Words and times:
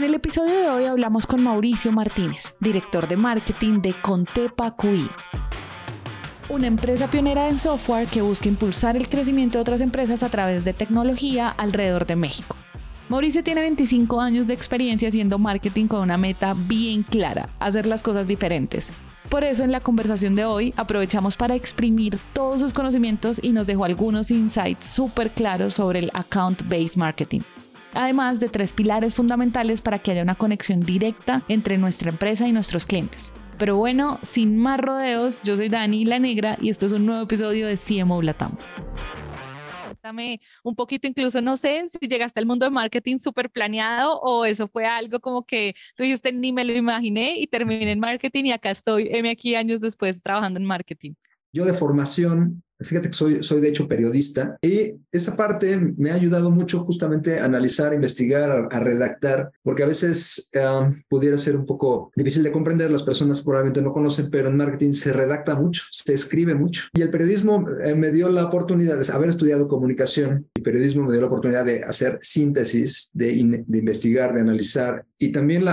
En 0.00 0.06
el 0.06 0.14
episodio 0.14 0.58
de 0.58 0.70
hoy 0.70 0.84
hablamos 0.86 1.26
con 1.26 1.42
Mauricio 1.42 1.92
Martínez, 1.92 2.54
director 2.58 3.06
de 3.06 3.18
marketing 3.18 3.82
de 3.82 3.92
Contepa 3.92 4.74
QI, 4.74 5.06
una 6.48 6.68
empresa 6.68 7.10
pionera 7.10 7.50
en 7.50 7.58
software 7.58 8.06
que 8.06 8.22
busca 8.22 8.48
impulsar 8.48 8.96
el 8.96 9.10
crecimiento 9.10 9.58
de 9.58 9.60
otras 9.60 9.82
empresas 9.82 10.22
a 10.22 10.30
través 10.30 10.64
de 10.64 10.72
tecnología 10.72 11.50
alrededor 11.50 12.06
de 12.06 12.16
México. 12.16 12.56
Mauricio 13.10 13.44
tiene 13.44 13.60
25 13.60 14.22
años 14.22 14.46
de 14.46 14.54
experiencia 14.54 15.10
haciendo 15.10 15.38
marketing 15.38 15.86
con 15.86 16.00
una 16.00 16.16
meta 16.16 16.54
bien 16.56 17.02
clara, 17.02 17.50
hacer 17.58 17.84
las 17.84 18.02
cosas 18.02 18.26
diferentes. 18.26 18.90
Por 19.28 19.44
eso 19.44 19.64
en 19.64 19.70
la 19.70 19.80
conversación 19.80 20.34
de 20.34 20.46
hoy 20.46 20.72
aprovechamos 20.78 21.36
para 21.36 21.56
exprimir 21.56 22.16
todos 22.32 22.62
sus 22.62 22.72
conocimientos 22.72 23.38
y 23.44 23.52
nos 23.52 23.66
dejó 23.66 23.84
algunos 23.84 24.30
insights 24.30 24.86
súper 24.86 25.30
claros 25.30 25.74
sobre 25.74 25.98
el 25.98 26.10
account-based 26.14 26.96
marketing. 26.96 27.42
Además 27.94 28.40
de 28.40 28.48
tres 28.48 28.72
pilares 28.72 29.14
fundamentales 29.14 29.82
para 29.82 29.98
que 29.98 30.12
haya 30.12 30.22
una 30.22 30.34
conexión 30.34 30.80
directa 30.80 31.42
entre 31.48 31.78
nuestra 31.78 32.10
empresa 32.10 32.46
y 32.46 32.52
nuestros 32.52 32.86
clientes. 32.86 33.32
Pero 33.58 33.76
bueno, 33.76 34.18
sin 34.22 34.56
más 34.56 34.80
rodeos, 34.80 35.40
yo 35.42 35.56
soy 35.56 35.68
Dani 35.68 36.04
La 36.04 36.18
Negra 36.18 36.56
y 36.60 36.70
esto 36.70 36.86
es 36.86 36.92
un 36.92 37.06
nuevo 37.06 37.22
episodio 37.22 37.66
de 37.66 37.76
CMO 37.76 38.22
Latam 38.22 38.56
cuéntame 40.00 40.40
un 40.62 40.74
poquito, 40.74 41.06
incluso 41.06 41.40
no 41.40 41.56
sé 41.56 41.84
si 41.88 42.08
llegaste 42.08 42.40
al 42.40 42.46
mundo 42.46 42.64
de 42.64 42.70
marketing 42.70 43.18
súper 43.18 43.50
planeado 43.50 44.18
o 44.20 44.44
eso 44.44 44.68
fue 44.68 44.86
algo 44.86 45.20
como 45.20 45.44
que 45.44 45.74
tú 45.94 46.02
dijiste 46.02 46.32
ni 46.32 46.52
me 46.52 46.64
lo 46.64 46.72
imaginé 46.72 47.38
y 47.38 47.46
terminé 47.46 47.92
en 47.92 48.00
marketing 48.00 48.44
y 48.44 48.52
acá 48.52 48.70
estoy, 48.70 49.08
M 49.10 49.28
aquí 49.28 49.54
años 49.54 49.80
después 49.80 50.22
trabajando 50.22 50.58
en 50.58 50.64
marketing. 50.64 51.12
Yo 51.52 51.64
de 51.64 51.74
formación 51.74 52.62
Fíjate 52.80 53.08
que 53.08 53.14
soy, 53.14 53.42
soy 53.42 53.60
de 53.60 53.68
hecho 53.68 53.88
periodista 53.88 54.56
y 54.62 54.94
esa 55.12 55.36
parte 55.36 55.76
me 55.76 56.10
ha 56.10 56.14
ayudado 56.14 56.50
mucho 56.50 56.80
justamente 56.80 57.38
a 57.38 57.44
analizar, 57.44 57.92
a 57.92 57.94
investigar, 57.94 58.68
a, 58.70 58.80
redactar, 58.80 59.52
porque 59.62 59.82
a 59.82 59.86
veces 59.86 60.50
pudiera 61.08 61.36
ser 61.38 61.56
un 61.56 61.66
poco 61.66 62.10
difícil 62.16 62.42
de 62.42 62.52
comprender, 62.52 62.90
las 62.90 63.02
personas 63.02 63.42
probablemente 63.42 63.82
no 63.82 63.92
conocen, 63.92 64.30
pero 64.30 64.48
en 64.48 64.56
marketing 64.56 64.92
se 64.92 65.12
redacta 65.12 65.54
mucho, 65.54 65.82
se 65.90 66.14
escribe 66.14 66.54
mucho. 66.54 66.84
Y 66.92 67.02
el 67.02 67.10
periodismo 67.10 67.66
eh, 67.84 67.94
me 67.94 68.10
dio 68.10 68.28
la 68.28 68.44
oportunidad 68.44 68.98
de 68.98 69.12
haber 69.12 69.28
estudiado 69.28 69.68
comunicación 69.68 70.48
y 70.54 70.62
periodismo 70.62 71.04
me 71.04 71.12
dio 71.12 71.20
la 71.20 71.26
oportunidad 71.26 71.64
de 71.64 71.82
hacer 71.82 72.18
síntesis, 72.22 73.10
de, 73.12 73.64
de 73.66 73.78
investigar, 73.78 74.34
de 74.34 74.40
analizar 74.40 75.04
y 75.22 75.32
también 75.32 75.64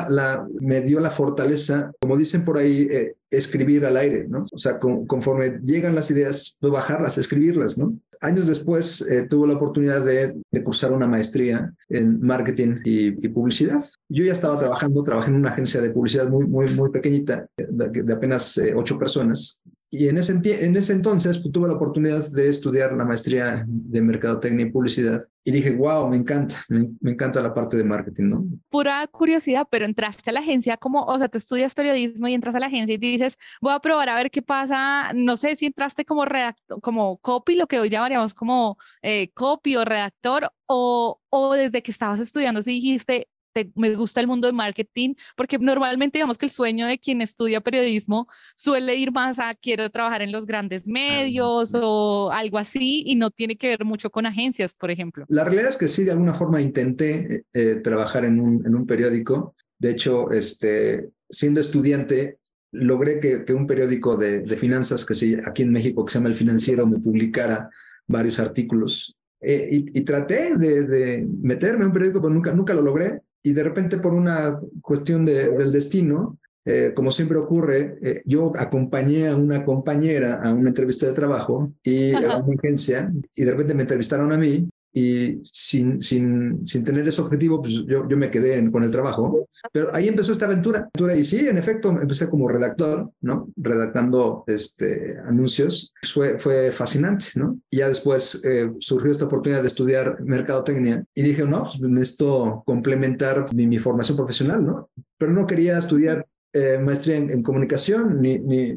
me 0.60 0.82
dio 0.82 1.00
la 1.00 1.10
fortaleza, 1.10 1.94
como 2.02 2.18
dicen 2.18 2.44
por 2.44 2.58
ahí, 2.58 2.86
eh, 2.92 3.16
escribir 3.32 3.86
al 3.86 3.96
aire, 3.96 4.28
¿no? 4.28 4.46
O 4.52 4.58
sea, 4.58 4.78
conforme 4.78 5.62
llegan 5.64 5.96
las 5.96 6.12
ideas, 6.12 6.58
pues 6.60 6.74
bajarlas, 6.74 7.18
escribirlas, 7.18 7.78
¿no? 7.78 7.98
Años 8.20 8.48
después 8.48 9.02
eh, 9.10 9.26
tuve 9.30 9.48
la 9.48 9.54
oportunidad 9.54 10.04
de, 10.04 10.36
cursar 10.66 10.92
una 10.92 11.08
maestría 11.08 11.74
en 11.88 12.20
marketing 12.20 12.80
y, 12.84 13.12
publicidad. 13.30 13.82
Yo 14.10 14.26
ya 14.26 14.34
estaba 14.34 14.60
trabajando, 14.60 15.02
trabajé 15.02 15.30
en 15.30 15.38
una 15.38 15.52
agencia 15.52 15.80
de 15.80 15.92
publicidad 15.92 16.28
muy, 16.28 16.46
muy, 16.46 16.68
muy 16.72 16.90
pequeñita, 16.90 17.48
de, 17.56 18.04
de 18.04 18.14
apenas 18.14 18.58
eh, 18.58 18.74
ocho 18.76 19.00
personas, 19.00 19.62
y 19.90 20.10
en 20.10 20.18
ese, 20.18 20.34
en 20.34 20.76
ese 20.76 20.92
entonces 20.92 21.38
pues, 21.40 21.52
tuve 21.54 21.68
la 21.70 21.76
oportunidad 21.76 22.22
de 22.32 22.50
estudiar 22.50 22.92
la 22.94 23.06
maestría 23.06 23.64
de 23.68 24.02
Mercadotecnia 24.02 24.66
y 24.66 24.70
Publicidad 24.70 25.22
y 25.46 25.52
dije, 25.52 25.72
wow, 25.72 26.10
me 26.10 26.18
encanta, 26.18 26.58
me, 26.68 27.12
encanta 27.12 27.42
la 27.42 27.54
parte 27.54 27.78
de 27.78 27.86
marketing, 27.86 28.26
¿no? 28.26 28.46
Pura 28.70 29.08
curiosidad, 29.08 29.66
pero 29.72 29.86
entraste 29.86 30.30
a 30.30 30.34
la 30.34 30.42
agencia 30.42 30.76
como, 30.76 31.04
o 31.04 31.18
sea, 31.18 31.30
tú 31.30 31.38
estudias 31.38 31.74
periodismo 31.74 32.28
y 32.28 32.34
entras 32.34 32.56
a 32.56 32.60
la 32.60 32.66
agencia 32.66 32.96
y 32.96 32.98
dices, 32.98 33.38
voy 33.62 33.72
a 33.74 33.80
probar 33.80 34.10
a 34.10 34.16
ver 34.16 34.30
qué 34.30 34.42
pasa, 34.42 35.14
no 35.14 35.38
sé 35.38 35.56
si 35.56 35.68
entraste 35.68 36.04
como, 36.04 36.26
redactor, 36.26 36.82
como 36.82 37.18
copy, 37.20 37.56
lo 37.56 37.68
que 37.68 37.80
hoy 37.80 37.88
llamaríamos 37.90 38.34
como 38.34 38.78
eh, 39.02 39.32
copy 39.34 39.78
o 39.78 39.86
redactor, 39.86 40.52
o, 40.66 41.22
o 41.30 41.54
desde 41.54 41.82
que 41.82 41.92
estabas 41.92 42.20
estudiando, 42.20 42.62
si 42.62 42.72
dijiste, 42.72 43.30
me 43.76 43.96
gusta 43.96 44.22
el 44.22 44.28
mundo 44.28 44.48
de 44.48 44.54
marketing, 44.54 45.16
porque 45.36 45.58
normalmente 45.58 46.18
digamos 46.18 46.38
que 46.38 46.46
el 46.46 46.52
sueño 46.52 46.88
de 46.88 47.00
quien 47.00 47.22
estudia 47.22 47.62
periodismo 47.62 48.28
suele 48.56 48.96
ir 48.96 49.12
más 49.12 49.40
a 49.40 49.56
quiero 49.56 49.90
trabajar 49.90 50.22
en 50.22 50.32
los 50.32 50.46
grandes 50.46 50.88
medios 50.88 51.76
o 51.76 52.32
algo 52.32 52.58
así 52.58 53.04
y 53.06 53.16
no 53.16 53.32
tiene 53.32 53.56
que 53.58 53.70
ver 53.70 53.86
mucho 53.86 54.10
con 54.10 54.26
agencias, 54.26 54.74
por 54.74 54.92
ejemplo. 54.92 55.26
La 55.30 55.44
realidad 55.44 55.70
es 55.70 55.78
que 55.78 55.88
sí, 55.88 56.04
de 56.04 56.12
alguna 56.12 56.34
forma 56.34 56.62
intenté 56.62 57.36
eh, 57.36 57.44
eh, 57.54 57.76
trabajar 57.84 58.26
en 58.26 58.40
un, 58.40 58.66
en 58.66 58.76
un 58.76 58.86
periódico. 58.86 59.56
De 59.78 59.92
hecho, 59.92 60.32
este, 60.32 61.10
siendo 61.30 61.60
estudiante, 61.60 62.40
logré 62.72 63.20
que, 63.20 63.46
que 63.46 63.54
un 63.54 63.68
periódico 63.68 64.18
de, 64.18 64.42
de, 64.42 64.58
finanzas 64.58 65.06
que 65.06 65.16
sí, 65.16 65.38
aquí 65.46 65.64
en 65.64 65.72
México 65.72 66.04
que 66.06 66.12
se 66.12 66.20
llama 66.20 66.30
El 66.30 66.36
Financiero 66.36 66.86
me 66.86 67.00
publicara 67.00 67.70
varios 68.08 68.40
artículos. 68.40 69.18
Eh, 69.40 69.70
y, 69.72 70.00
y, 70.00 70.02
traté 70.04 70.58
de, 70.58 70.88
de, 70.88 71.28
meterme 71.42 71.82
en 71.82 71.88
un 71.88 71.94
periódico, 71.94 72.22
pero 72.22 72.34
nunca, 72.34 72.54
nunca 72.54 72.74
lo 72.74 72.82
logré 72.82 73.22
y 73.48 73.54
de 73.54 73.64
repente 73.64 73.98
por 73.98 74.14
una 74.14 74.60
cuestión 74.82 75.24
de, 75.24 75.50
del 75.50 75.72
destino, 75.72 76.38
eh, 76.66 76.92
como 76.94 77.12
siempre 77.12 77.38
ocurre, 77.38 77.98
eh, 78.02 78.22
yo 78.26 78.52
acompañé 78.58 79.30
a 79.30 79.38
una 79.38 79.64
compañera 79.64 80.42
a 80.44 80.52
una 80.52 80.68
entrevista 80.68 81.06
de 81.06 81.14
trabajo 81.14 81.72
y 81.82 82.12
a 82.14 82.40
una 82.40 82.56
agencia 82.60 83.10
y 83.34 83.46
de 83.46 83.52
repente 83.52 83.74
me 83.74 83.84
entrevistaron 83.84 84.34
a 84.34 84.38
mí 84.38 84.68
y 84.98 85.42
sin, 85.44 86.02
sin, 86.02 86.66
sin 86.66 86.84
tener 86.84 87.08
ese 87.08 87.22
objetivo, 87.22 87.62
pues 87.62 87.86
yo, 87.86 88.08
yo 88.08 88.18
me 88.18 88.32
quedé 88.32 88.70
con 88.72 88.84
el 88.84 88.90
trabajo. 88.90 89.48
Pero 89.72 89.94
ahí 89.94 90.08
empezó 90.08 90.32
esta 90.32 90.46
aventura. 90.46 90.90
Y 91.16 91.24
sí, 91.24 91.48
en 91.48 91.58
efecto, 91.58 91.90
empecé 91.90 92.28
como 92.30 92.48
redactor, 92.48 93.12
¿no? 93.22 93.48
Redactando 93.56 94.44
este, 94.48 95.18
anuncios. 95.28 95.94
Fue, 96.14 96.40
fue 96.40 96.72
fascinante, 96.72 97.28
¿no? 97.36 97.60
Y 97.70 97.78
ya 97.78 97.90
después 97.90 98.44
eh, 98.44 98.72
surgió 98.80 99.12
esta 99.12 99.26
oportunidad 99.26 99.62
de 99.62 99.68
estudiar 99.68 100.18
mercadotecnia 100.24 101.04
y 101.14 101.22
dije, 101.22 101.44
no, 101.46 101.64
pues 101.64 101.80
necesito 101.80 102.64
complementar 102.66 103.46
mi, 103.54 103.68
mi 103.68 103.78
formación 103.78 104.18
profesional, 104.18 104.66
¿no? 104.66 104.90
Pero 105.20 105.32
no 105.32 105.46
quería 105.46 105.78
estudiar 105.78 106.26
eh, 106.58 106.80
maestría 106.80 107.18
en, 107.18 107.44
comunicación, 107.44 108.20
ni, 108.20 108.40
ni, 108.40 108.74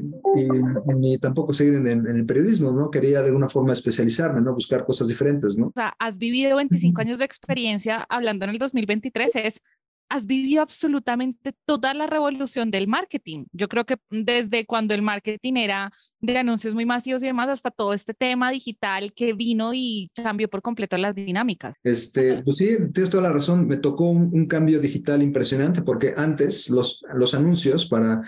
ni, 0.99 1.19
tampoco 1.19 1.55
seguir 1.55 1.75
en, 1.77 1.87
el 1.87 2.27
periodismo, 2.27 2.73
¿no? 2.73 2.91
Quería 2.91 3.23
de 3.23 3.29
alguna 3.29 3.49
forma 3.49 3.73
especializarme, 3.73 4.43
¿no? 4.43 4.53
Buscar 4.53 4.85
cosas 4.85 5.09
diferentes, 5.09 5.57
¿no? 5.57 5.73
Has 5.99 6.19
vivido 6.19 6.57
25 6.57 7.01
años 7.01 7.19
de 7.19 7.25
experiencia 7.25 8.05
hablando 8.11 8.45
en 8.45 8.51
el 8.51 8.59
2023, 8.59 9.31
es 9.37 9.63
has 10.11 10.27
vivido 10.27 10.61
absolutamente 10.61 11.55
toda 11.65 11.95
la 11.95 12.07
revolución 12.07 12.71
del 12.71 12.89
marketing. 12.89 13.47
Yo 13.53 13.69
creo 13.69 13.87
que 13.87 13.97
desde 14.11 14.67
cuando 14.67 14.93
el 14.93 15.03
marketing 15.03 15.55
era 15.55 15.93
de 16.21 16.37
anuncios 16.37 16.75
muy 16.75 16.85
masivos 16.85 17.23
y 17.23 17.27
demás 17.27 17.49
hasta 17.49 17.71
todo 17.71 17.95
este 17.95 18.13
tema 18.13 18.51
digital 18.51 19.13
que 19.15 19.33
vino 19.33 19.71
y 19.73 20.11
cambió 20.15 20.51
por 20.51 20.63
completo 20.63 20.99
las 20.99 21.15
dinámicas. 21.15 21.77
Este, 21.85 22.43
pues 22.43 22.57
sí, 22.57 22.77
tienes 22.93 23.11
toda 23.11 23.23
la 23.23 23.33
razón. 23.33 23.67
Me 23.67 23.77
tocó 23.77 24.11
un, 24.11 24.51
cambio 24.51 24.81
digital 24.81 25.23
impresionante 25.23 25.83
porque 25.83 26.13
antes 26.17 26.71
los, 26.71 27.05
los 27.15 27.35
anuncios 27.35 27.87
para 27.87 28.21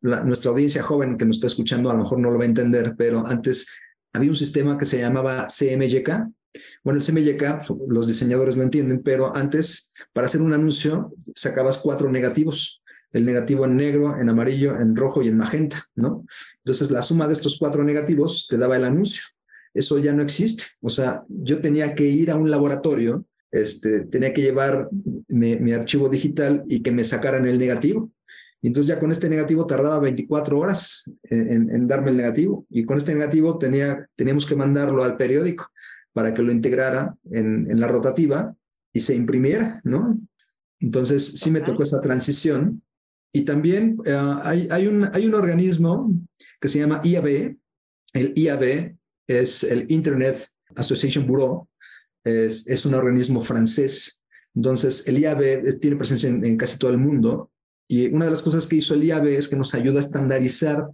nuestra 0.00 0.50
audiencia 0.50 0.82
joven 0.82 1.18
que 1.18 1.26
nos 1.26 1.36
está 1.36 1.48
escuchando 1.48 1.90
a 1.90 1.92
lo 1.92 2.00
mejor 2.00 2.18
no 2.18 2.30
lo 2.30 2.38
va 2.38 2.44
a 2.44 2.48
entender, 2.48 2.94
pero 2.96 3.26
antes 3.26 3.68
había 4.14 4.30
un 4.30 4.36
sistema 4.36 4.78
que 4.78 4.86
se 4.86 4.98
llamaba 4.98 5.46
CMYK, 5.48 6.28
bueno, 6.82 7.00
el 7.00 7.04
CMYK, 7.04 7.68
los 7.88 8.06
diseñadores 8.06 8.56
lo 8.56 8.62
entienden, 8.62 9.02
pero 9.02 9.34
antes, 9.34 9.94
para 10.12 10.26
hacer 10.26 10.40
un 10.40 10.52
anuncio, 10.52 11.12
sacabas 11.34 11.78
cuatro 11.78 12.10
negativos. 12.10 12.82
El 13.12 13.24
negativo 13.24 13.64
en 13.64 13.76
negro, 13.76 14.20
en 14.20 14.28
amarillo, 14.28 14.78
en 14.78 14.94
rojo 14.94 15.22
y 15.22 15.28
en 15.28 15.36
magenta, 15.36 15.84
¿no? 15.94 16.26
Entonces, 16.58 16.90
la 16.90 17.02
suma 17.02 17.26
de 17.26 17.32
estos 17.32 17.56
cuatro 17.58 17.84
negativos 17.84 18.46
te 18.48 18.58
daba 18.58 18.76
el 18.76 18.84
anuncio. 18.84 19.22
Eso 19.72 19.98
ya 19.98 20.12
no 20.12 20.22
existe. 20.22 20.64
O 20.80 20.90
sea, 20.90 21.22
yo 21.28 21.60
tenía 21.60 21.94
que 21.94 22.04
ir 22.04 22.30
a 22.30 22.36
un 22.36 22.50
laboratorio, 22.50 23.24
este, 23.50 24.04
tenía 24.06 24.34
que 24.34 24.42
llevar 24.42 24.88
mi, 25.28 25.72
archivo 25.72 26.08
digital 26.08 26.62
y 26.66 26.82
que 26.82 26.90
me 26.90 27.04
sacaran 27.04 27.46
el 27.46 27.58
negativo. 27.58 28.10
Y 28.60 28.68
entonces 28.68 28.88
ya 28.88 28.98
con 28.98 29.12
este 29.12 29.28
negativo 29.28 29.66
tardaba 29.66 30.00
24 30.00 30.58
horas 30.58 31.10
en, 31.24 31.70
en, 31.70 31.86
darme 31.86 32.10
el 32.10 32.16
negativo. 32.16 32.66
Y 32.70 32.84
con 32.84 32.96
este 32.96 33.14
negativo 33.14 33.58
tenía, 33.58 34.08
teníamos 34.16 34.46
que 34.46 34.56
mandarlo 34.56 35.04
al 35.04 35.16
periódico 35.16 35.70
para 36.16 36.32
que 36.32 36.40
lo 36.40 36.50
integrara 36.50 37.14
en, 37.30 37.70
en 37.70 37.78
la 37.78 37.88
rotativa 37.88 38.56
y 38.90 39.00
se 39.00 39.14
imprimiera, 39.14 39.82
¿no? 39.84 40.18
Entonces 40.80 41.40
sí 41.40 41.50
me 41.50 41.60
tocó 41.60 41.82
esa 41.82 42.00
transición. 42.00 42.82
Y 43.34 43.42
también 43.42 43.98
uh, 43.98 44.40
hay, 44.42 44.66
hay, 44.70 44.86
un, 44.86 45.10
hay 45.12 45.26
un 45.26 45.34
organismo 45.34 46.10
que 46.58 46.68
se 46.68 46.78
llama 46.78 47.02
IAB. 47.04 47.58
El 48.14 48.32
IAB 48.34 48.96
es 49.26 49.62
el 49.64 49.84
Internet 49.92 50.48
Association 50.74 51.26
Bureau. 51.26 51.68
Es, 52.24 52.66
es 52.66 52.86
un 52.86 52.94
organismo 52.94 53.42
francés. 53.42 54.22
Entonces 54.54 55.06
el 55.08 55.18
IAB 55.18 55.78
tiene 55.80 55.96
presencia 55.96 56.30
en, 56.30 56.42
en 56.46 56.56
casi 56.56 56.78
todo 56.78 56.92
el 56.92 56.98
mundo. 56.98 57.50
Y 57.86 58.06
una 58.06 58.24
de 58.24 58.30
las 58.30 58.40
cosas 58.40 58.66
que 58.66 58.76
hizo 58.76 58.94
el 58.94 59.04
IAB 59.04 59.26
es 59.26 59.48
que 59.48 59.56
nos 59.56 59.74
ayuda 59.74 59.98
a 59.98 60.04
estandarizar 60.04 60.88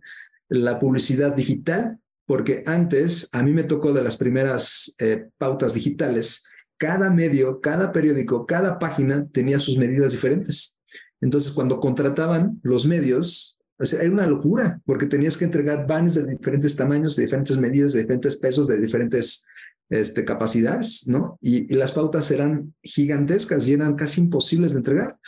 la 0.49 0.81
publicidad 0.81 1.37
digital 1.37 2.00
porque 2.27 2.63
antes 2.67 3.29
a 3.33 3.43
mí 3.43 3.53
me 3.53 3.65
tocó 3.65 3.93
de 3.93 4.03
las 4.03 4.17
primeras 4.17 4.95
eh, 4.99 5.29
pautas 5.39 5.75
digitales, 5.75 6.45
cada 6.79 7.11
medio, 7.11 7.61
cada 7.61 7.93
periódico, 7.93 8.47
cada 8.47 8.79
página 8.79 9.27
tenía 9.31 9.59
sus 9.59 9.79
medidas 9.79 10.13
diferentes. 10.13 10.81
Entonces, 11.21 11.53
cuando 11.53 11.79
contrataban 11.79 12.59
los 12.63 12.87
medios, 12.87 13.61
era 13.79 14.11
una 14.11 14.27
locura, 14.27 14.81
porque 14.85 15.07
tenías 15.07 15.37
que 15.37 15.45
entregar 15.45 15.87
banners 15.87 16.15
de 16.15 16.27
diferentes 16.27 16.77
tamaños, 16.77 17.17
de 17.17 17.25
diferentes 17.25 17.57
medidas, 17.59 17.93
de 17.93 18.03
diferentes 18.03 18.37
pesos, 18.37 18.69
de 18.69 18.81
diferentes 18.81 19.47
este, 19.89 20.25
capacidades, 20.25 21.07
¿no? 21.07 21.39
Y, 21.41 21.73
y, 21.73 21.77
las 21.77 21.93
pautas 21.93 22.31
eran 22.31 22.75
gigantescas 22.83 23.67
y 23.67 23.75
eran 23.75 23.95
casi 23.95 24.21
imposibles 24.21 24.73
de 24.73 24.79
entregar. 24.79 25.19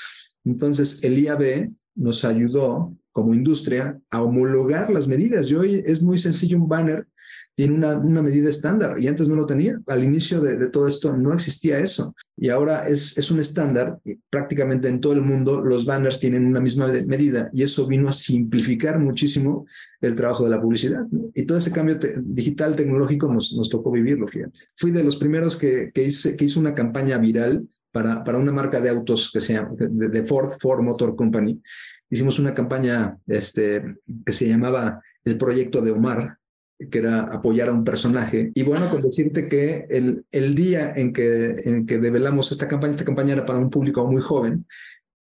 Entonces, 0.44 1.02
el 1.02 1.18
IAB 1.18 1.70
nos 1.94 2.24
ayudó 2.24 2.96
como 3.14 3.32
industria 3.32 3.98
a 4.10 4.22
homologar 4.22 4.90
las 4.90 5.08
medidas. 5.08 5.50
Y 5.50 5.54
hoy 5.54 5.82
es 5.86 6.02
muy 6.02 6.18
sencillo 6.18 6.58
un 6.58 6.68
banner 6.68 7.06
tiene 7.54 7.74
una, 7.74 8.22
medida 8.22 8.48
estándar 8.48 9.00
y 9.00 9.06
antes 9.06 9.28
no 9.28 9.36
lo 9.36 9.46
tenía. 9.46 9.80
Al 9.86 10.02
inicio 10.02 10.40
de, 10.40 10.68
todo 10.70 10.88
esto 10.88 11.16
no 11.16 11.32
existía 11.32 11.78
eso 11.78 12.14
y 12.36 12.48
ahora 12.48 12.88
es, 12.88 13.30
un 13.30 13.38
estándar. 13.38 14.00
Prácticamente 14.28 14.88
en 14.88 15.00
todo 15.00 15.12
el 15.12 15.22
mundo 15.22 15.62
los 15.62 15.86
banners 15.86 16.18
tienen 16.18 16.46
una 16.46 16.60
misma 16.60 16.88
medida 17.06 17.50
y 17.52 17.62
eso 17.62 17.86
vino 17.86 18.08
a 18.08 18.12
simplificar 18.12 18.98
muchísimo 18.98 19.66
el 20.00 20.16
trabajo 20.16 20.44
de 20.44 20.50
la 20.50 20.60
publicidad. 20.60 21.06
Y 21.32 21.44
todo 21.44 21.58
ese 21.58 21.70
cambio 21.70 21.98
digital 22.22 22.74
tecnológico 22.74 23.32
nos, 23.32 23.54
nos 23.54 23.70
tocó 23.70 23.92
vivirlo, 23.92 24.26
fíjate. 24.26 24.58
Fui 24.76 24.90
de 24.90 25.04
los 25.04 25.16
primeros 25.16 25.56
que, 25.56 25.92
hice, 25.94 26.36
que 26.36 26.46
hizo 26.46 26.58
una 26.58 26.74
campaña 26.74 27.18
viral 27.18 27.68
para, 27.94 28.24
para 28.24 28.38
una 28.38 28.50
marca 28.50 28.80
de 28.80 28.90
autos 28.90 29.30
que 29.32 29.40
se 29.40 29.52
llama, 29.52 29.70
de, 29.78 30.24
Ford, 30.24 30.54
Ford 30.60 30.82
Motor 30.82 31.14
Company. 31.14 31.62
Hicimos 32.10 32.40
una 32.40 32.52
campaña 32.52 33.16
este, 33.24 33.98
que 34.26 34.32
se 34.32 34.48
llamaba 34.48 35.00
el 35.24 35.38
proyecto 35.38 35.80
de 35.80 35.92
Omar, 35.92 36.38
que 36.90 36.98
era 36.98 37.20
apoyar 37.20 37.68
a 37.68 37.72
un 37.72 37.84
personaje. 37.84 38.50
Y 38.52 38.64
bueno, 38.64 38.90
con 38.90 39.00
decirte 39.00 39.48
que 39.48 39.86
el, 39.88 40.26
el 40.32 40.56
día 40.56 40.92
en 40.96 41.12
que, 41.12 41.54
en 41.64 41.86
que 41.86 41.98
develamos 41.98 42.50
esta 42.50 42.66
campaña, 42.66 42.90
esta 42.90 43.04
campaña 43.04 43.34
era 43.34 43.46
para 43.46 43.60
un 43.60 43.70
público 43.70 44.04
muy 44.10 44.20
joven, 44.20 44.66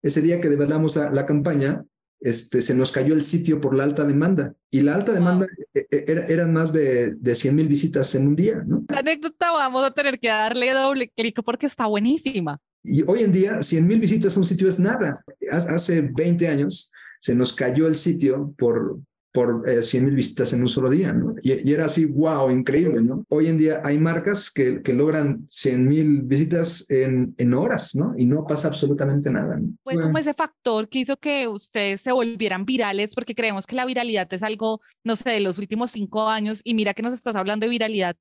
ese 0.00 0.22
día 0.22 0.40
que 0.40 0.48
develamos 0.48 0.96
la, 0.96 1.10
la 1.10 1.26
campaña, 1.26 1.84
este, 2.22 2.62
se 2.62 2.74
nos 2.74 2.92
cayó 2.92 3.14
el 3.14 3.22
sitio 3.22 3.60
por 3.60 3.74
la 3.74 3.84
alta 3.84 4.04
demanda. 4.04 4.54
Y 4.70 4.80
la 4.80 4.94
alta 4.94 5.12
demanda 5.12 5.46
wow. 5.74 5.84
era, 5.90 6.26
eran 6.26 6.52
más 6.52 6.72
de, 6.72 7.14
de 7.16 7.34
100 7.34 7.54
mil 7.54 7.68
visitas 7.68 8.14
en 8.14 8.28
un 8.28 8.36
día. 8.36 8.62
¿no? 8.66 8.84
La 8.88 9.00
anécdota 9.00 9.50
vamos 9.50 9.84
a 9.84 9.90
tener 9.90 10.18
que 10.18 10.28
darle 10.28 10.72
doble 10.72 11.10
clic 11.14 11.42
porque 11.44 11.66
está 11.66 11.86
buenísima. 11.86 12.58
Y 12.84 13.02
hoy 13.06 13.22
en 13.22 13.32
día, 13.32 13.62
100 13.62 13.86
mil 13.86 14.00
visitas 14.00 14.36
a 14.36 14.40
un 14.40 14.46
sitio 14.46 14.68
es 14.68 14.78
nada. 14.78 15.24
Hace 15.50 16.00
20 16.00 16.48
años 16.48 16.92
se 17.20 17.34
nos 17.34 17.52
cayó 17.52 17.86
el 17.86 17.96
sitio 17.96 18.54
por, 18.56 18.98
por 19.32 19.68
eh, 19.68 19.82
100 19.82 20.04
mil 20.04 20.14
visitas 20.14 20.52
en 20.52 20.60
un 20.60 20.68
solo 20.68 20.90
día, 20.90 21.12
¿no? 21.12 21.34
Y, 21.42 21.68
y, 21.68 21.72
era 21.72 21.86
así, 21.86 22.04
wow, 22.04 22.50
increíble, 22.50 23.00
¿no? 23.00 23.24
Hoy 23.30 23.48
en 23.48 23.56
día 23.56 23.80
hay 23.82 23.98
marcas 23.98 24.50
que, 24.50 24.82
que 24.82 24.92
logran 24.92 25.46
100 25.48 25.88
mil 25.88 26.22
visitas 26.22 26.90
en, 26.90 27.34
en, 27.38 27.54
horas, 27.54 27.94
¿no? 27.94 28.14
Y 28.16 28.26
no 28.26 28.46
pasa 28.46 28.68
absolutamente 28.68 29.30
nada. 29.30 29.56
¿no? 29.56 29.68
Fue 29.82 29.94
bueno. 29.94 30.08
como 30.08 30.18
ese 30.18 30.34
factor 30.34 30.88
que 30.88 30.98
hizo 30.98 31.16
que 31.16 31.48
ustedes 31.48 32.02
se 32.02 32.12
volvieran 32.12 32.66
virales, 32.66 33.14
porque 33.14 33.34
creemos 33.34 33.66
que 33.66 33.74
la 33.74 33.86
viralidad 33.86 34.32
es 34.32 34.42
algo, 34.42 34.80
no 35.02 35.16
sé, 35.16 35.30
de 35.30 35.40
los 35.40 35.58
últimos 35.58 35.92
cinco 35.92 36.28
años, 36.28 36.60
y 36.62 36.74
mira 36.74 36.92
que 36.92 37.02
nos 37.02 37.14
estás 37.14 37.34
hablando 37.34 37.64
de 37.64 37.70
viralidad 37.70 38.16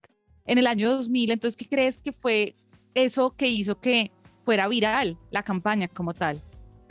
en 0.45 0.57
el 0.57 0.67
año 0.67 0.89
2000, 0.91 1.31
entonces, 1.31 1.57
¿qué 1.57 1.67
crees 1.67 2.01
que 2.01 2.13
fue 2.13 2.55
eso 2.93 3.35
que 3.35 3.47
hizo 3.47 3.79
que 3.79 4.11
fuera 4.43 4.67
viral 4.67 5.17
la 5.29 5.43
campaña 5.43 5.87
como 5.87 6.13
tal? 6.13 6.41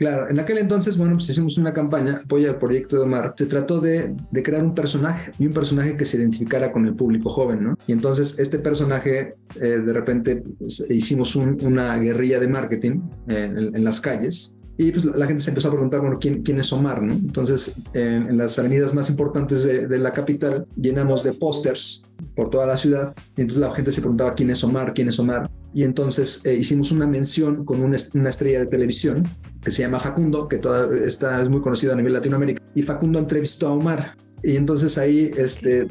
Claro, 0.01 0.31
en 0.31 0.39
aquel 0.39 0.57
entonces, 0.57 0.97
bueno, 0.97 1.13
pues 1.13 1.29
hicimos 1.29 1.59
una 1.59 1.73
campaña, 1.73 2.21
apoya 2.25 2.49
al 2.49 2.57
proyecto 2.57 2.95
de 2.95 3.03
Omar. 3.03 3.35
Se 3.37 3.45
trató 3.45 3.79
de, 3.79 4.15
de, 4.31 4.41
crear 4.41 4.63
un 4.63 4.73
personaje 4.73 5.31
y 5.37 5.45
un 5.45 5.53
personaje 5.53 5.95
que 5.95 6.05
se 6.05 6.17
identificara 6.17 6.71
con 6.71 6.87
el 6.87 6.95
público 6.95 7.29
joven, 7.29 7.63
¿no? 7.63 7.77
Y 7.85 7.91
entonces 7.91 8.39
este 8.39 8.57
personaje, 8.57 9.35
eh, 9.61 9.67
de 9.77 9.93
repente, 9.93 10.43
pues, 10.57 10.83
hicimos 10.89 11.35
un, 11.35 11.55
una 11.63 11.95
guerrilla 11.97 12.39
de 12.39 12.47
marketing 12.47 12.99
en, 13.27 13.75
en, 13.75 13.83
las 13.83 14.01
calles. 14.01 14.57
Y 14.75 14.91
pues 14.91 15.05
la 15.05 15.27
gente 15.27 15.43
se 15.43 15.51
empezó 15.51 15.67
a 15.67 15.71
preguntar, 15.71 16.01
bueno, 16.01 16.17
¿quién, 16.19 16.59
es 16.59 16.73
Omar? 16.73 17.03
¿no? 17.03 17.13
Entonces, 17.13 17.79
en, 17.93 18.27
en 18.27 18.37
las 18.39 18.57
avenidas 18.57 18.95
más 18.95 19.07
importantes 19.07 19.65
de, 19.65 19.85
de 19.85 19.99
la 19.99 20.13
capital, 20.13 20.65
llenamos 20.75 21.23
de 21.23 21.33
pósters 21.33 22.09
por 22.35 22.49
toda 22.49 22.65
la 22.65 22.75
ciudad. 22.75 23.13
Y 23.37 23.41
entonces 23.41 23.61
la 23.61 23.71
gente 23.75 23.91
se 23.91 24.01
preguntaba, 24.01 24.33
¿quién 24.33 24.49
es 24.49 24.63
Omar? 24.63 24.95
¿Quién 24.95 25.09
es 25.09 25.19
Omar? 25.19 25.47
Y 25.73 25.83
entonces 25.83 26.45
eh, 26.45 26.55
hicimos 26.55 26.91
una 26.91 27.07
mención 27.07 27.63
con 27.63 27.81
una, 27.81 27.95
estrella 27.95 28.59
de 28.59 28.65
televisión 28.65 29.27
que 29.61 29.71
se 29.71 29.83
llama 29.83 29.99
Facundo, 29.99 30.47
que 30.47 30.59
está, 31.05 31.41
es 31.41 31.49
muy 31.49 31.61
conocido 31.61 31.93
a 31.93 31.95
nivel 31.95 32.13
Latinoamérica, 32.13 32.61
y 32.75 32.81
Facundo 32.81 33.19
entrevistó 33.19 33.67
a 33.67 33.73
Omar. 33.73 34.15
Y 34.43 34.57
entonces 34.57 34.97
ahí 34.97 35.31
este, 35.37 35.87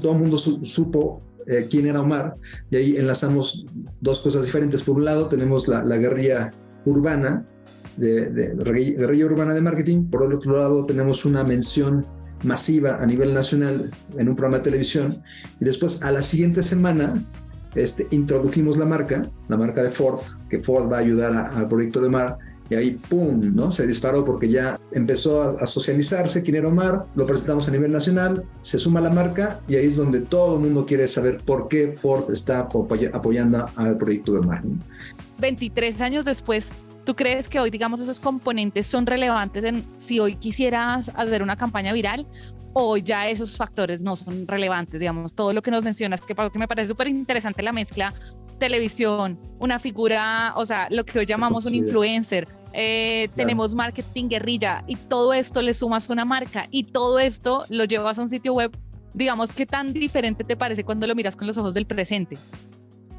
todo 0.00 0.12
el 0.12 0.18
mundo 0.18 0.38
su, 0.38 0.64
supo 0.64 1.22
eh, 1.46 1.66
quién 1.70 1.86
era 1.86 2.00
Omar, 2.00 2.36
y 2.70 2.76
ahí 2.76 2.96
enlazamos 2.96 3.66
dos 4.00 4.20
cosas 4.20 4.44
diferentes. 4.46 4.82
Por 4.82 4.96
un 4.96 5.04
lado 5.04 5.28
tenemos 5.28 5.68
la, 5.68 5.84
la 5.84 5.98
guerrilla 5.98 6.50
urbana, 6.86 7.46
de, 7.96 8.54
guerrilla 8.56 9.26
urbana 9.26 9.52
de 9.52 9.60
marketing, 9.60 10.08
por 10.08 10.22
otro 10.32 10.56
lado 10.56 10.86
tenemos 10.86 11.26
una 11.26 11.44
mención 11.44 12.06
masiva 12.44 12.96
a 13.00 13.06
nivel 13.06 13.34
nacional 13.34 13.90
en 14.16 14.28
un 14.28 14.34
programa 14.36 14.58
de 14.58 14.64
televisión, 14.64 15.22
y 15.60 15.64
después 15.64 16.02
a 16.02 16.12
la 16.12 16.22
siguiente 16.22 16.62
semana 16.62 17.28
este, 17.74 18.06
introdujimos 18.10 18.76
la 18.76 18.84
marca, 18.84 19.30
la 19.48 19.56
marca 19.56 19.82
de 19.82 19.90
Ford, 19.90 20.18
que 20.48 20.60
Ford 20.60 20.90
va 20.90 20.98
a 20.98 21.00
ayudar 21.00 21.52
al 21.54 21.68
proyecto 21.68 22.00
de 22.00 22.08
Mar, 22.08 22.38
y 22.70 22.74
ahí, 22.74 22.90
¡pum!, 22.92 23.54
¿no? 23.54 23.70
Se 23.70 23.86
disparó 23.86 24.24
porque 24.24 24.48
ya 24.48 24.80
empezó 24.92 25.42
a, 25.42 25.62
a, 25.62 25.66
socializarse 25.66 26.42
quién 26.42 26.56
era 26.56 26.68
Omar, 26.68 27.06
lo 27.14 27.26
presentamos 27.26 27.68
a 27.68 27.70
nivel 27.70 27.92
nacional, 27.92 28.44
se 28.62 28.78
suma 28.78 29.00
la 29.00 29.10
marca 29.10 29.60
y 29.68 29.74
ahí 29.74 29.86
es 29.86 29.96
donde 29.96 30.20
todo 30.20 30.56
el 30.56 30.62
mundo 30.62 30.86
quiere 30.86 31.06
saber 31.06 31.40
por 31.44 31.68
qué 31.68 31.88
Ford 31.88 32.30
está 32.30 32.60
apoyando 32.60 33.66
al 33.76 33.98
proyecto 33.98 34.32
de 34.32 34.38
Omar. 34.38 34.64
¿no? 34.64 34.78
23 35.38 36.00
años 36.00 36.24
después, 36.24 36.70
¿tú 37.04 37.14
crees 37.14 37.48
que 37.48 37.60
hoy, 37.60 37.70
digamos, 37.70 38.00
esos 38.00 38.20
componentes 38.20 38.86
son 38.86 39.06
relevantes 39.06 39.64
en 39.64 39.84
si 39.98 40.18
hoy 40.18 40.36
quisieras 40.36 41.10
hacer 41.14 41.42
una 41.42 41.56
campaña 41.56 41.92
viral 41.92 42.26
o 42.72 42.96
ya 42.96 43.28
esos 43.28 43.56
factores 43.56 44.00
no 44.00 44.16
son 44.16 44.46
relevantes, 44.46 45.00
digamos, 45.00 45.34
todo 45.34 45.52
lo 45.52 45.62
que 45.62 45.70
nos 45.70 45.84
mencionas, 45.84 46.20
que, 46.20 46.34
que 46.34 46.58
me 46.58 46.68
parece 46.68 46.88
súper 46.88 47.08
interesante 47.08 47.62
la 47.62 47.72
mezcla 47.72 48.14
televisión, 48.58 49.38
una 49.58 49.80
figura, 49.80 50.52
o 50.56 50.64
sea, 50.64 50.86
lo 50.90 51.04
que 51.04 51.18
hoy 51.18 51.26
llamamos 51.26 51.66
un 51.66 51.74
influencer, 51.74 52.46
eh, 52.72 53.24
claro. 53.24 53.36
tenemos 53.36 53.74
marketing 53.74 54.28
guerrilla 54.28 54.84
y 54.86 54.94
todo 54.94 55.32
esto 55.32 55.60
le 55.62 55.74
sumas 55.74 56.08
una 56.10 56.24
marca 56.24 56.68
y 56.70 56.84
todo 56.84 57.18
esto 57.18 57.64
lo 57.70 57.84
llevas 57.84 58.20
a 58.20 58.22
un 58.22 58.28
sitio 58.28 58.54
web, 58.54 58.70
digamos, 59.14 59.52
¿qué 59.52 59.66
tan 59.66 59.92
diferente 59.92 60.44
te 60.44 60.56
parece 60.56 60.84
cuando 60.84 61.08
lo 61.08 61.14
miras 61.16 61.34
con 61.34 61.48
los 61.48 61.58
ojos 61.58 61.74
del 61.74 61.86
presente? 61.86 62.38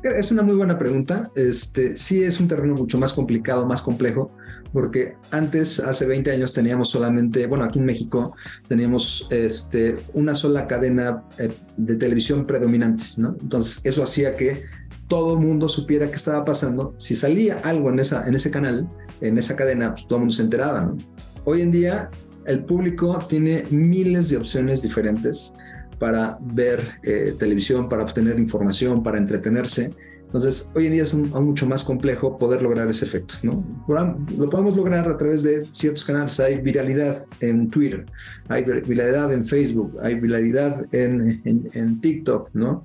Es 0.01 0.31
una 0.31 0.43
muy 0.43 0.55
buena 0.55 0.77
pregunta. 0.77 1.31
Este, 1.35 1.95
sí 1.95 2.23
es 2.23 2.39
un 2.39 2.47
terreno 2.47 2.75
mucho 2.75 2.97
más 2.97 3.13
complicado, 3.13 3.65
más 3.65 3.81
complejo, 3.81 4.31
porque 4.73 5.13
antes, 5.31 5.79
hace 5.79 6.05
20 6.07 6.31
años, 6.31 6.51
teníamos 6.51 6.89
solamente, 6.89 7.45
bueno, 7.45 7.63
aquí 7.63 7.79
en 7.79 7.85
México, 7.85 8.35
teníamos 8.67 9.27
este, 9.29 9.97
una 10.13 10.33
sola 10.33 10.67
cadena 10.67 11.23
eh, 11.37 11.51
de 11.77 11.95
televisión 11.95 12.45
predominante, 12.47 13.03
¿no? 13.17 13.37
Entonces, 13.39 13.85
eso 13.85 14.03
hacía 14.03 14.35
que 14.35 14.63
todo 15.07 15.33
el 15.33 15.39
mundo 15.39 15.69
supiera 15.69 16.07
qué 16.07 16.15
estaba 16.15 16.43
pasando. 16.43 16.95
Si 16.97 17.15
salía 17.15 17.59
algo 17.63 17.91
en, 17.91 17.99
esa, 17.99 18.27
en 18.27 18.33
ese 18.33 18.49
canal, 18.49 18.89
en 19.21 19.37
esa 19.37 19.55
cadena, 19.55 19.93
pues 19.93 20.07
todo 20.07 20.17
el 20.17 20.21
mundo 20.21 20.35
se 20.35 20.41
enteraba, 20.41 20.81
¿no? 20.81 20.97
Hoy 21.45 21.61
en 21.61 21.71
día, 21.71 22.09
el 22.47 22.65
público 22.65 23.17
tiene 23.29 23.65
miles 23.69 24.29
de 24.29 24.37
opciones 24.37 24.81
diferentes 24.81 25.53
para 25.99 26.37
ver 26.41 26.99
eh, 27.03 27.35
televisión, 27.37 27.87
para 27.87 28.03
obtener 28.03 28.39
información, 28.39 29.03
para 29.03 29.17
entretenerse. 29.17 29.91
Entonces, 30.33 30.71
hoy 30.73 30.87
en 30.87 30.93
día 30.93 31.03
es 31.03 31.13
un, 31.13 31.29
mucho 31.29 31.67
más 31.67 31.83
complejo 31.83 32.39
poder 32.39 32.63
lograr 32.63 32.89
ese 32.89 33.05
efecto, 33.05 33.35
¿no? 33.43 33.63
Lo 34.35 34.49
podemos 34.49 34.75
lograr 34.75 35.07
a 35.07 35.15
través 35.15 35.43
de 35.43 35.67
ciertos 35.73 36.03
canales. 36.03 36.39
Hay 36.39 36.59
viralidad 36.59 37.23
en 37.39 37.69
Twitter, 37.69 38.07
hay 38.47 38.63
viralidad 38.63 39.31
en 39.31 39.45
Facebook, 39.45 39.95
hay 40.01 40.19
viralidad 40.19 40.87
en, 40.91 41.39
en, 41.45 41.69
en 41.73 42.01
TikTok, 42.01 42.49
¿no? 42.53 42.83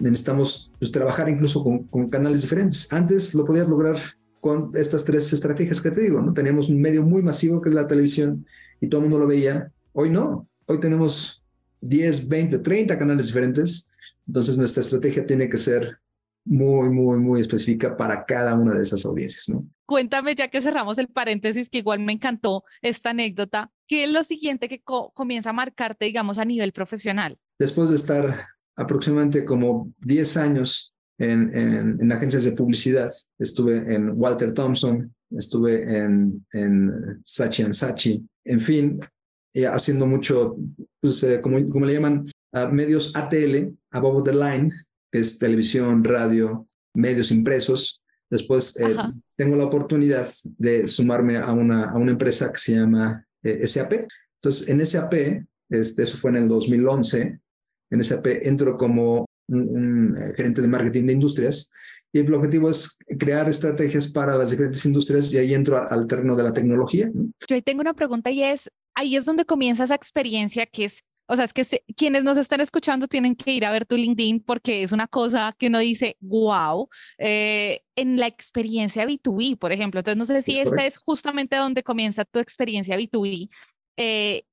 Necesitamos 0.00 0.74
pues, 0.78 0.92
trabajar 0.92 1.30
incluso 1.30 1.64
con, 1.64 1.84
con 1.84 2.10
canales 2.10 2.42
diferentes. 2.42 2.92
Antes 2.92 3.34
lo 3.34 3.46
podías 3.46 3.68
lograr 3.68 3.96
con 4.40 4.70
estas 4.74 5.06
tres 5.06 5.32
estrategias 5.32 5.80
que 5.80 5.92
te 5.92 6.02
digo, 6.02 6.20
¿no? 6.20 6.34
Teníamos 6.34 6.68
un 6.68 6.78
medio 6.78 7.02
muy 7.02 7.22
masivo 7.22 7.62
que 7.62 7.70
es 7.70 7.74
la 7.74 7.86
televisión 7.86 8.44
y 8.82 8.88
todo 8.88 9.00
el 9.00 9.08
mundo 9.08 9.18
lo 9.18 9.26
veía. 9.26 9.72
Hoy 9.94 10.10
no. 10.10 10.46
Hoy 10.66 10.78
tenemos 10.78 11.42
10, 11.80 12.28
20, 12.28 12.58
30 12.58 12.98
canales 12.98 13.28
diferentes. 13.28 13.88
Entonces 14.26 14.58
nuestra 14.58 14.82
estrategia 14.82 15.24
tiene 15.24 15.48
que 15.48 15.56
ser 15.56 16.01
muy, 16.44 16.90
muy, 16.90 17.18
muy 17.18 17.40
específica 17.40 17.96
para 17.96 18.24
cada 18.24 18.54
una 18.54 18.74
de 18.74 18.82
esas 18.82 19.04
audiencias, 19.04 19.48
¿no? 19.48 19.66
Cuéntame, 19.86 20.34
ya 20.34 20.48
que 20.48 20.60
cerramos 20.60 20.98
el 20.98 21.08
paréntesis, 21.08 21.68
que 21.68 21.78
igual 21.78 22.00
me 22.00 22.12
encantó 22.12 22.64
esta 22.80 23.10
anécdota, 23.10 23.70
¿qué 23.86 24.04
es 24.04 24.10
lo 24.10 24.22
siguiente 24.22 24.68
que 24.68 24.80
co 24.80 25.12
comienza 25.14 25.50
a 25.50 25.52
marcarte, 25.52 26.06
digamos, 26.06 26.38
a 26.38 26.44
nivel 26.44 26.72
profesional? 26.72 27.38
Después 27.58 27.90
de 27.90 27.96
estar 27.96 28.46
aproximadamente 28.74 29.44
como 29.44 29.92
10 30.00 30.36
años 30.38 30.94
en, 31.18 31.54
en, 31.56 31.98
en 32.00 32.12
agencias 32.12 32.44
de 32.44 32.52
publicidad, 32.52 33.10
estuve 33.38 33.76
en 33.94 34.12
Walter 34.14 34.54
Thompson, 34.54 35.14
estuve 35.30 35.96
en, 35.96 36.46
en 36.52 37.20
Sachi 37.24 37.72
Sachi, 37.72 38.24
en 38.44 38.60
fin, 38.60 39.00
eh, 39.54 39.66
haciendo 39.66 40.06
mucho, 40.06 40.56
pues, 41.00 41.22
eh, 41.24 41.40
como, 41.42 41.64
como 41.68 41.84
le 41.84 41.94
llaman, 41.94 42.24
uh, 42.52 42.72
medios 42.72 43.14
ATL, 43.14 43.74
above 43.90 44.24
the 44.24 44.34
line, 44.34 44.72
que 45.12 45.20
es 45.20 45.38
televisión, 45.38 46.02
radio, 46.02 46.66
medios 46.94 47.30
impresos. 47.30 48.02
Después 48.30 48.80
eh, 48.80 48.96
tengo 49.36 49.56
la 49.56 49.66
oportunidad 49.66 50.26
de 50.56 50.88
sumarme 50.88 51.36
a 51.36 51.52
una, 51.52 51.90
a 51.90 51.96
una 51.96 52.12
empresa 52.12 52.50
que 52.50 52.58
se 52.58 52.74
llama 52.74 53.24
eh, 53.42 53.66
SAP. 53.66 54.08
Entonces, 54.40 54.68
en 54.68 54.84
SAP, 54.84 55.44
este, 55.68 56.02
eso 56.02 56.16
fue 56.16 56.30
en 56.30 56.36
el 56.36 56.48
2011, 56.48 57.38
en 57.90 58.04
SAP 58.04 58.26
entro 58.42 58.78
como 58.78 59.26
un, 59.48 59.68
un, 59.68 60.32
gerente 60.34 60.62
de 60.62 60.68
marketing 60.68 61.04
de 61.04 61.12
industrias 61.12 61.70
y 62.12 62.18
el 62.18 62.34
objetivo 62.34 62.70
es 62.70 62.98
crear 63.18 63.48
estrategias 63.48 64.12
para 64.12 64.36
las 64.36 64.50
diferentes 64.50 64.84
industrias 64.84 65.32
y 65.32 65.38
ahí 65.38 65.54
entro 65.54 65.90
al 65.90 66.06
terreno 66.06 66.36
de 66.36 66.42
la 66.42 66.52
tecnología. 66.52 67.10
Yo 67.12 67.54
ahí 67.54 67.62
tengo 67.62 67.80
una 67.80 67.94
pregunta 67.94 68.30
y 68.30 68.42
es, 68.42 68.70
ahí 68.94 69.16
es 69.16 69.24
donde 69.24 69.46
comienza 69.46 69.84
esa 69.84 69.94
experiencia 69.94 70.66
que 70.66 70.84
es, 70.84 71.02
o 71.26 71.36
sea, 71.36 71.44
es 71.44 71.52
que 71.52 71.64
quienes 71.96 72.24
nos 72.24 72.36
están 72.36 72.60
escuchando 72.60 73.06
tienen 73.08 73.34
que 73.34 73.52
ir 73.52 73.64
a 73.64 73.70
ver 73.70 73.86
tu 73.86 73.96
LinkedIn 73.96 74.40
porque 74.40 74.82
es 74.82 74.92
una 74.92 75.06
cosa 75.06 75.54
que 75.58 75.68
uno 75.68 75.78
dice, 75.78 76.16
wow, 76.20 76.88
eh, 77.18 77.82
en 77.96 78.18
la 78.18 78.26
experiencia 78.26 79.06
B2B, 79.06 79.58
por 79.58 79.72
ejemplo. 79.72 80.00
Entonces, 80.00 80.18
no 80.18 80.24
sé 80.24 80.42
si 80.42 80.58
esta 80.58 80.84
es 80.84 80.98
justamente 80.98 81.56
donde 81.56 81.82
comienza 81.82 82.24
tu 82.24 82.38
experiencia 82.38 82.96
B2B. 82.96 83.48
Eh, 83.96 84.44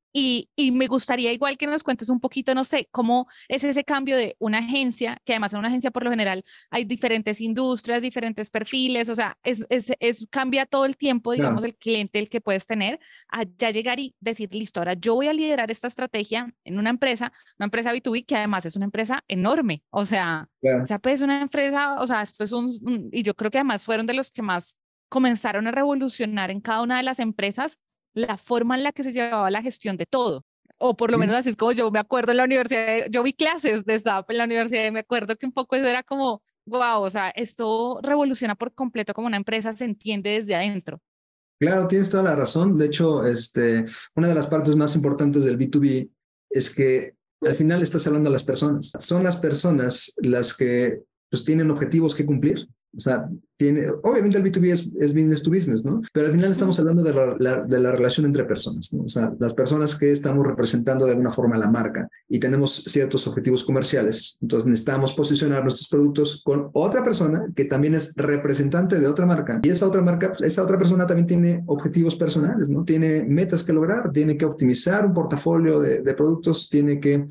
y, 0.56 0.72
me 0.72 0.88
gustaría 0.88 1.32
igual 1.32 1.58
que 1.58 1.68
nos 1.68 1.84
cuentes 1.84 2.10
un 2.10 2.20
poquito, 2.20 2.54
no 2.54 2.64
sé, 2.64 2.88
cómo 2.92 3.28
es 3.48 3.64
ese 3.64 3.84
cambio 3.84 4.18
de 4.18 4.36
una 4.40 4.60
agencia, 4.60 5.18
que 5.26 5.34
además 5.34 5.54
en 5.54 5.60
una 5.60 5.70
agencia 5.70 5.92
por 5.92 6.04
lo 6.04 6.10
general 6.10 6.44
hay 6.70 6.86
diferentes 6.86 7.42
industrias, 7.42 8.02
diferentes 8.02 8.50
perfiles, 8.50 9.10
o 9.10 9.16
sea, 9.16 9.38
es, 9.44 9.66
es, 9.70 10.28
cambia 10.30 10.66
todo 10.66 10.86
el 10.86 10.98
tiempo, 10.98 11.34
digamos, 11.34 11.64
el 11.64 11.76
cliente 11.76 12.20
el 12.20 12.30
que 12.30 12.42
puedes 12.42 12.66
tener, 12.66 13.00
a 13.30 13.44
ya 13.58 13.72
llegar 13.72 14.00
y 14.00 14.16
decir, 14.20 14.54
listo, 14.54 14.80
ahora 14.80 14.94
yo 14.94 15.16
voy 15.16 15.28
a 15.28 15.34
liderar 15.34 15.72
esta 15.72 15.88
estrategia 15.88 16.54
en 16.64 16.78
una 16.78 16.90
empresa, 16.90 17.32
una 17.58 17.66
empresa 17.66 17.94
B2B 17.94 18.26
que 18.26 18.36
además 18.36 18.66
es 18.66 18.76
una 18.76 18.86
empresa 18.86 19.24
enorme, 19.28 19.84
o 19.90 20.06
sea, 20.06 20.50
o 20.82 20.86
sea, 20.86 21.00
pues 21.00 21.22
una 21.22 21.42
empresa, 21.42 21.96
o 22.00 22.08
sea, 22.08 22.22
esto 22.22 22.44
es 22.44 22.52
un, 22.52 22.70
y 23.12 23.24
yo 23.24 23.34
creo 23.34 23.52
que 23.52 23.58
además 23.58 23.86
fueron 23.86 24.06
de 24.06 24.14
los 24.14 24.32
que 24.32 24.42
más 24.42 24.78
comenzaron 25.08 25.68
a 25.68 25.72
revolucionar 25.72 26.52
en 26.52 26.62
cada 26.62 26.84
una 26.84 26.98
de 26.98 27.04
las 27.04 27.20
empresas 27.20 27.80
la 28.20 28.38
forma 28.38 28.76
en 28.76 28.84
la 28.84 28.92
que 28.92 29.04
se 29.04 29.14
llevaba 29.14 29.50
la 29.50 29.62
gestión 29.62 29.98
de 29.98 30.06
todo. 30.06 30.46
O 30.78 30.96
por 30.96 31.12
lo 31.12 31.18
menos 31.18 31.36
así 31.36 31.50
es 31.50 31.58
como 31.58 31.74
yo 31.74 31.92
me 31.92 32.00
acuerdo 32.00 32.32
en 32.32 32.38
la 32.38 32.46
universidad, 32.46 33.08
yo 33.10 33.22
vi 33.22 33.34
clases 33.34 33.84
de 33.84 34.00
SAP 34.00 34.32
en 34.32 34.38
la 34.38 34.46
universidad 34.46 34.86
y 34.86 34.92
me 34.92 35.00
acuerdo 35.00 35.36
que 35.36 35.46
un 35.46 35.52
poco 35.52 35.76
eso 35.76 35.86
era 35.86 36.04
como, 36.04 36.42
wow, 36.66 37.02
o 37.02 37.10
sea, 37.10 37.30
esto 37.32 38.00
revoluciona 38.02 38.56
por 38.56 38.74
completo 38.74 39.14
como 39.14 39.28
una 39.28 39.36
empresa 39.36 39.74
se 39.74 39.84
entiende 39.84 40.30
desde 40.30 40.56
adentro. 40.56 41.02
Claro, 41.60 41.88
tienes 41.90 42.10
toda 42.10 42.24
la 42.24 42.36
razón. 42.36 42.78
De 42.78 42.86
hecho, 42.86 43.26
este, 43.26 43.84
una 44.16 44.30
de 44.30 44.36
las 44.36 44.48
partes 44.48 44.78
más 44.78 44.96
importantes 44.96 45.44
del 45.44 45.58
B2B 45.58 46.10
es 46.50 46.74
que 46.74 47.16
al 47.42 47.56
final 47.56 47.82
estás 47.82 48.08
hablando 48.08 48.30
de 48.30 48.34
las 48.34 48.46
personas. 48.46 48.92
Son 49.00 49.24
las 49.24 49.36
personas 49.36 50.14
las 50.18 50.56
que 50.56 51.02
pues, 51.30 51.44
tienen 51.44 51.70
objetivos 51.70 52.16
que 52.16 52.26
cumplir 52.26 52.70
o 52.96 53.00
sea, 53.00 53.30
tiene, 53.56 53.88
obviamente 54.04 54.38
el 54.38 54.44
B2B 54.44 54.72
es, 54.72 54.92
es, 55.00 55.14
business 55.14 55.44
to 55.44 55.52
business, 55.52 55.86
¿no? 55.86 56.02
Pero 56.14 56.28
al 56.28 56.32
final 56.32 56.50
estamos 56.50 56.80
hablando 56.80 57.04
de 57.04 57.14
la, 57.14 57.62
de 57.62 57.80
la 57.80 57.92
relación 57.92 58.26
entre 58.26 58.46
personas, 58.46 58.94
¿no? 58.94 59.04
O 59.04 59.08
sea, 59.08 59.34
las 59.38 59.54
personas 59.54 59.96
que 59.96 60.12
estamos 60.12 60.48
representando 60.48 61.06
de 61.06 61.12
alguna 61.12 61.30
forma 61.30 61.58
la 61.58 61.70
marca 61.70 62.08
y 62.28 62.40
tenemos 62.40 62.84
ciertos 62.88 63.28
objetivos 63.28 63.64
comerciales. 63.64 64.38
Entonces 64.42 64.68
necesitamos 64.68 65.14
posicionar 65.14 65.62
nuestros 65.62 65.90
productos 65.90 66.42
con 66.44 66.70
otra 66.74 67.04
persona 67.04 67.48
que 67.56 67.66
también 67.66 67.96
es 67.96 68.16
representante 68.16 69.00
de 69.00 69.08
otra 69.08 69.26
marca. 69.26 69.60
Y 69.62 69.70
esa 69.70 69.86
otra 69.86 70.02
marca, 70.02 70.34
esa 70.40 70.64
otra 70.64 70.78
persona 70.78 71.06
también 71.06 71.28
tiene 71.28 71.64
objetivos 71.68 72.16
personales, 72.16 72.70
¿no? 72.70 72.86
Tiene 72.86 73.24
metas 73.24 73.64
que 73.64 73.74
lograr, 73.74 74.12
tiene 74.12 74.38
que 74.38 74.46
optimizar 74.46 75.06
un 75.06 75.14
portafolio 75.14 75.80
de, 75.80 76.02
de 76.02 76.14
productos, 76.14 76.70
tiene 76.70 77.00
que 77.00 77.26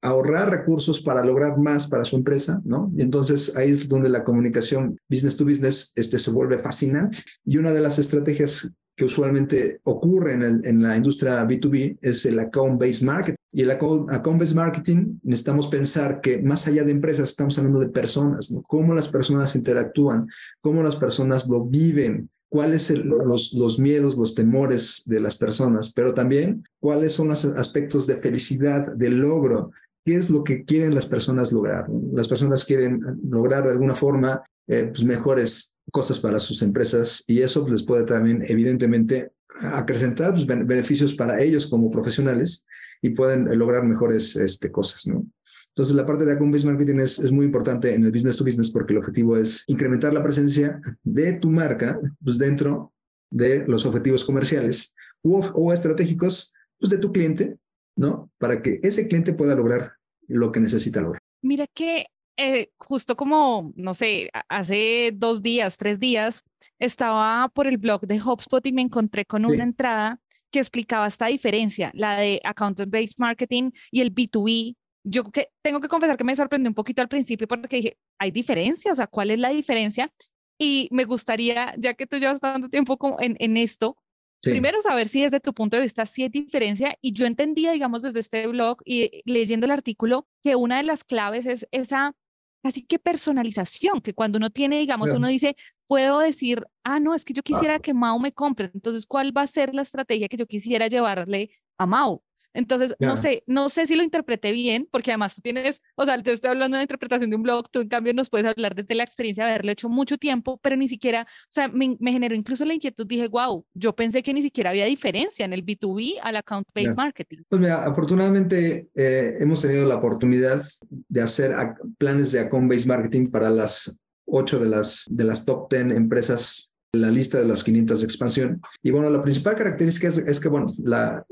ahorrar 0.00 0.50
recursos 0.50 1.00
para 1.00 1.24
lograr 1.24 1.58
más 1.58 1.86
para 1.86 2.04
su 2.04 2.16
empresa, 2.16 2.60
¿no? 2.64 2.92
Y 2.96 3.02
entonces 3.02 3.56
ahí 3.56 3.70
es 3.70 3.88
donde 3.88 4.08
la 4.08 4.24
comunicación 4.24 4.98
business 5.08 5.36
to 5.36 5.44
business 5.44 5.92
este, 5.96 6.18
se 6.18 6.30
vuelve 6.30 6.58
fascinante. 6.58 7.18
Y 7.44 7.56
una 7.58 7.72
de 7.72 7.80
las 7.80 7.98
estrategias 7.98 8.70
que 8.94 9.04
usualmente 9.04 9.80
ocurre 9.84 10.34
en, 10.34 10.42
el, 10.42 10.66
en 10.66 10.82
la 10.82 10.96
industria 10.96 11.46
B2B 11.46 11.98
es 12.02 12.26
el 12.26 12.38
account-based 12.38 13.04
marketing. 13.04 13.36
Y 13.52 13.62
el 13.62 13.70
account-based 13.70 14.54
marketing 14.54 15.18
necesitamos 15.22 15.68
pensar 15.68 16.20
que 16.20 16.42
más 16.42 16.66
allá 16.66 16.84
de 16.84 16.92
empresas 16.92 17.30
estamos 17.30 17.56
hablando 17.58 17.80
de 17.80 17.88
personas, 17.88 18.50
¿no? 18.50 18.62
Cómo 18.62 18.94
las 18.94 19.08
personas 19.08 19.54
interactúan, 19.56 20.28
cómo 20.60 20.82
las 20.82 20.96
personas 20.96 21.48
lo 21.48 21.64
viven, 21.64 22.28
cuáles 22.48 22.82
son 22.82 23.08
los, 23.08 23.52
los 23.52 23.78
miedos, 23.78 24.16
los 24.16 24.34
temores 24.34 25.02
de 25.06 25.20
las 25.20 25.36
personas, 25.36 25.92
pero 25.92 26.14
también 26.14 26.64
cuáles 26.80 27.12
son 27.12 27.28
los 27.28 27.44
aspectos 27.44 28.06
de 28.06 28.16
felicidad, 28.16 28.92
de 28.94 29.10
logro, 29.10 29.70
qué 30.08 30.16
es 30.16 30.30
lo 30.30 30.42
que 30.42 30.64
quieren 30.64 30.94
las 30.94 31.04
personas 31.04 31.52
lograr. 31.52 31.86
Las 32.14 32.26
personas 32.26 32.64
quieren 32.64 32.98
lograr 33.28 33.64
de 33.64 33.72
alguna 33.72 33.94
forma 33.94 34.42
eh, 34.66 34.84
pues 34.90 35.04
mejores 35.04 35.76
cosas 35.92 36.18
para 36.18 36.38
sus 36.38 36.62
empresas 36.62 37.24
y 37.26 37.42
eso 37.42 37.68
les 37.68 37.82
puede 37.82 38.04
también 38.04 38.42
evidentemente 38.48 39.32
acrecentar 39.60 40.32
pues, 40.32 40.46
beneficios 40.46 41.12
para 41.12 41.42
ellos 41.42 41.66
como 41.66 41.90
profesionales 41.90 42.64
y 43.02 43.10
pueden 43.10 43.58
lograr 43.58 43.84
mejores 43.84 44.34
este, 44.36 44.72
cosas, 44.72 45.06
¿no? 45.06 45.26
Entonces, 45.68 45.94
la 45.94 46.06
parte 46.06 46.24
de 46.24 46.32
account-based 46.32 46.64
marketing 46.64 47.00
es, 47.00 47.18
es, 47.18 47.30
muy 47.30 47.44
importante 47.44 47.94
en 47.94 48.02
el 48.02 48.10
business 48.10 48.38
to 48.38 48.44
business 48.44 48.70
porque 48.70 48.94
el 48.94 49.00
objetivo 49.00 49.36
es 49.36 49.62
incrementar 49.66 50.14
la 50.14 50.22
presencia 50.22 50.80
de 51.04 51.34
tu 51.34 51.50
marca 51.50 52.00
pues, 52.24 52.38
dentro 52.38 52.94
de 53.30 53.66
los 53.68 53.84
objetivos 53.84 54.24
comerciales 54.24 54.96
o, 55.20 55.40
o 55.52 55.70
estratégicos 55.70 56.54
pues, 56.80 56.88
de 56.88 56.96
tu 56.96 57.12
cliente, 57.12 57.58
¿no? 57.94 58.30
Para 58.38 58.62
que 58.62 58.80
ese 58.82 59.06
cliente 59.06 59.34
pueda 59.34 59.54
lograr 59.54 59.97
lo 60.28 60.52
que 60.52 60.60
necesita 60.60 61.00
lograr. 61.00 61.20
Mira 61.42 61.66
que 61.66 62.06
eh, 62.40 62.70
justo 62.76 63.16
como, 63.16 63.72
no 63.74 63.94
sé, 63.94 64.30
hace 64.48 65.10
dos 65.12 65.42
días, 65.42 65.76
tres 65.76 65.98
días, 65.98 66.44
estaba 66.78 67.48
por 67.48 67.66
el 67.66 67.78
blog 67.78 68.02
de 68.02 68.20
HubSpot 68.20 68.64
y 68.64 68.72
me 68.72 68.82
encontré 68.82 69.24
con 69.24 69.44
una 69.44 69.64
entrada 69.64 70.20
que 70.52 70.60
explicaba 70.60 71.08
esta 71.08 71.26
diferencia, 71.26 71.90
la 71.94 72.16
de 72.16 72.40
account-based 72.44 73.16
marketing 73.18 73.72
y 73.90 74.02
el 74.02 74.14
B2B. 74.14 74.76
Yo 75.02 75.24
que, 75.24 75.48
tengo 75.62 75.80
que 75.80 75.88
confesar 75.88 76.16
que 76.16 76.24
me 76.24 76.36
sorprendió 76.36 76.70
un 76.70 76.74
poquito 76.74 77.02
al 77.02 77.08
principio 77.08 77.48
porque 77.48 77.76
dije, 77.76 77.98
¿hay 78.18 78.30
diferencia? 78.30 78.92
O 78.92 78.94
sea, 78.94 79.08
¿cuál 79.08 79.32
es 79.32 79.38
la 79.40 79.48
diferencia? 79.50 80.12
Y 80.58 80.88
me 80.92 81.04
gustaría, 81.04 81.74
ya 81.76 81.94
que 81.94 82.06
tú 82.06 82.18
llevas 82.18 82.40
tanto 82.40 82.68
tiempo 82.68 82.96
como 82.98 83.20
en, 83.20 83.36
en 83.40 83.56
esto, 83.56 83.96
Primero, 84.40 84.80
saber 84.82 85.08
si 85.08 85.22
desde 85.22 85.40
tu 85.40 85.52
punto 85.52 85.76
de 85.76 85.82
vista 85.82 86.06
sí 86.06 86.22
hay 86.22 86.28
diferencia. 86.28 86.96
Y 87.00 87.12
yo 87.12 87.26
entendía, 87.26 87.72
digamos, 87.72 88.02
desde 88.02 88.20
este 88.20 88.46
blog 88.46 88.78
y 88.84 89.22
leyendo 89.24 89.66
el 89.66 89.72
artículo, 89.72 90.28
que 90.42 90.56
una 90.56 90.76
de 90.76 90.84
las 90.84 91.04
claves 91.04 91.46
es 91.46 91.66
esa 91.70 92.14
casi 92.62 92.84
que 92.84 92.98
personalización, 92.98 94.00
que 94.00 94.14
cuando 94.14 94.36
uno 94.38 94.50
tiene, 94.50 94.78
digamos, 94.78 95.12
uno 95.12 95.28
dice, 95.28 95.56
puedo 95.86 96.18
decir, 96.18 96.66
ah, 96.84 97.00
no, 97.00 97.14
es 97.14 97.24
que 97.24 97.32
yo 97.32 97.42
quisiera 97.42 97.78
que 97.78 97.94
Mao 97.94 98.18
me 98.18 98.32
compre. 98.32 98.70
Entonces, 98.74 99.06
¿cuál 99.06 99.36
va 99.36 99.42
a 99.42 99.46
ser 99.46 99.74
la 99.74 99.82
estrategia 99.82 100.28
que 100.28 100.36
yo 100.36 100.46
quisiera 100.46 100.88
llevarle 100.88 101.50
a 101.78 101.86
Mao? 101.86 102.22
Entonces, 102.54 102.94
no 102.98 103.16
sé, 103.16 103.44
no 103.46 103.68
sé 103.68 103.86
si 103.86 103.94
lo 103.94 104.02
interpreté 104.02 104.52
bien, 104.52 104.88
porque 104.90 105.10
además 105.10 105.34
tú 105.34 105.42
tienes, 105.42 105.82
o 105.94 106.04
sea, 106.04 106.20
te 106.22 106.32
estoy 106.32 106.50
hablando 106.50 106.76
de 106.76 106.80
la 106.80 106.84
interpretación 106.84 107.30
de 107.30 107.36
un 107.36 107.42
blog, 107.42 107.70
tú 107.70 107.80
en 107.80 107.88
cambio 107.88 108.14
nos 108.14 108.30
puedes 108.30 108.46
hablar 108.46 108.74
desde 108.74 108.94
la 108.94 109.04
experiencia 109.04 109.44
de 109.44 109.50
haberlo 109.50 109.72
hecho 109.72 109.88
mucho 109.88 110.18
tiempo, 110.18 110.58
pero 110.62 110.76
ni 110.76 110.88
siquiera, 110.88 111.22
o 111.22 111.50
sea, 111.50 111.68
me, 111.68 111.96
generó 112.00 112.34
incluso 112.34 112.64
la 112.64 112.74
inquietud, 112.74 113.06
dije, 113.06 113.28
wow, 113.28 113.64
yo 113.74 113.94
pensé 113.94 114.22
que 114.22 114.32
ni 114.32 114.42
siquiera 114.42 114.70
había 114.70 114.86
diferencia 114.86 115.44
en 115.44 115.52
el 115.52 115.64
B2B 115.64 116.18
al 116.22 116.36
account-based 116.36 116.96
marketing. 116.96 117.38
Pues 117.48 117.60
mira, 117.60 117.84
afortunadamente 117.84 118.88
eh, 118.94 119.36
hemos 119.38 119.62
tenido 119.62 119.86
la 119.86 119.96
oportunidad 119.96 120.62
de 120.90 121.22
hacer 121.22 121.54
planes 121.98 122.32
de 122.32 122.40
account-based 122.40 122.86
marketing 122.86 123.30
para 123.30 123.50
las 123.50 124.00
ocho 124.26 124.58
de 124.58 124.68
las, 124.68 125.04
de 125.10 125.24
las 125.24 125.44
top 125.44 125.70
10 125.70 125.96
empresas 125.96 126.74
la 126.92 127.10
lista 127.10 127.38
de 127.38 127.44
las 127.44 127.62
500 127.64 128.00
de 128.00 128.06
expansión. 128.06 128.60
Y 128.82 128.90
bueno, 128.90 129.10
la 129.10 129.22
principal 129.22 129.56
característica 129.56 130.08
es, 130.08 130.18
es 130.18 130.40
que, 130.40 130.48
bueno, 130.48 130.66
la, 130.84 131.24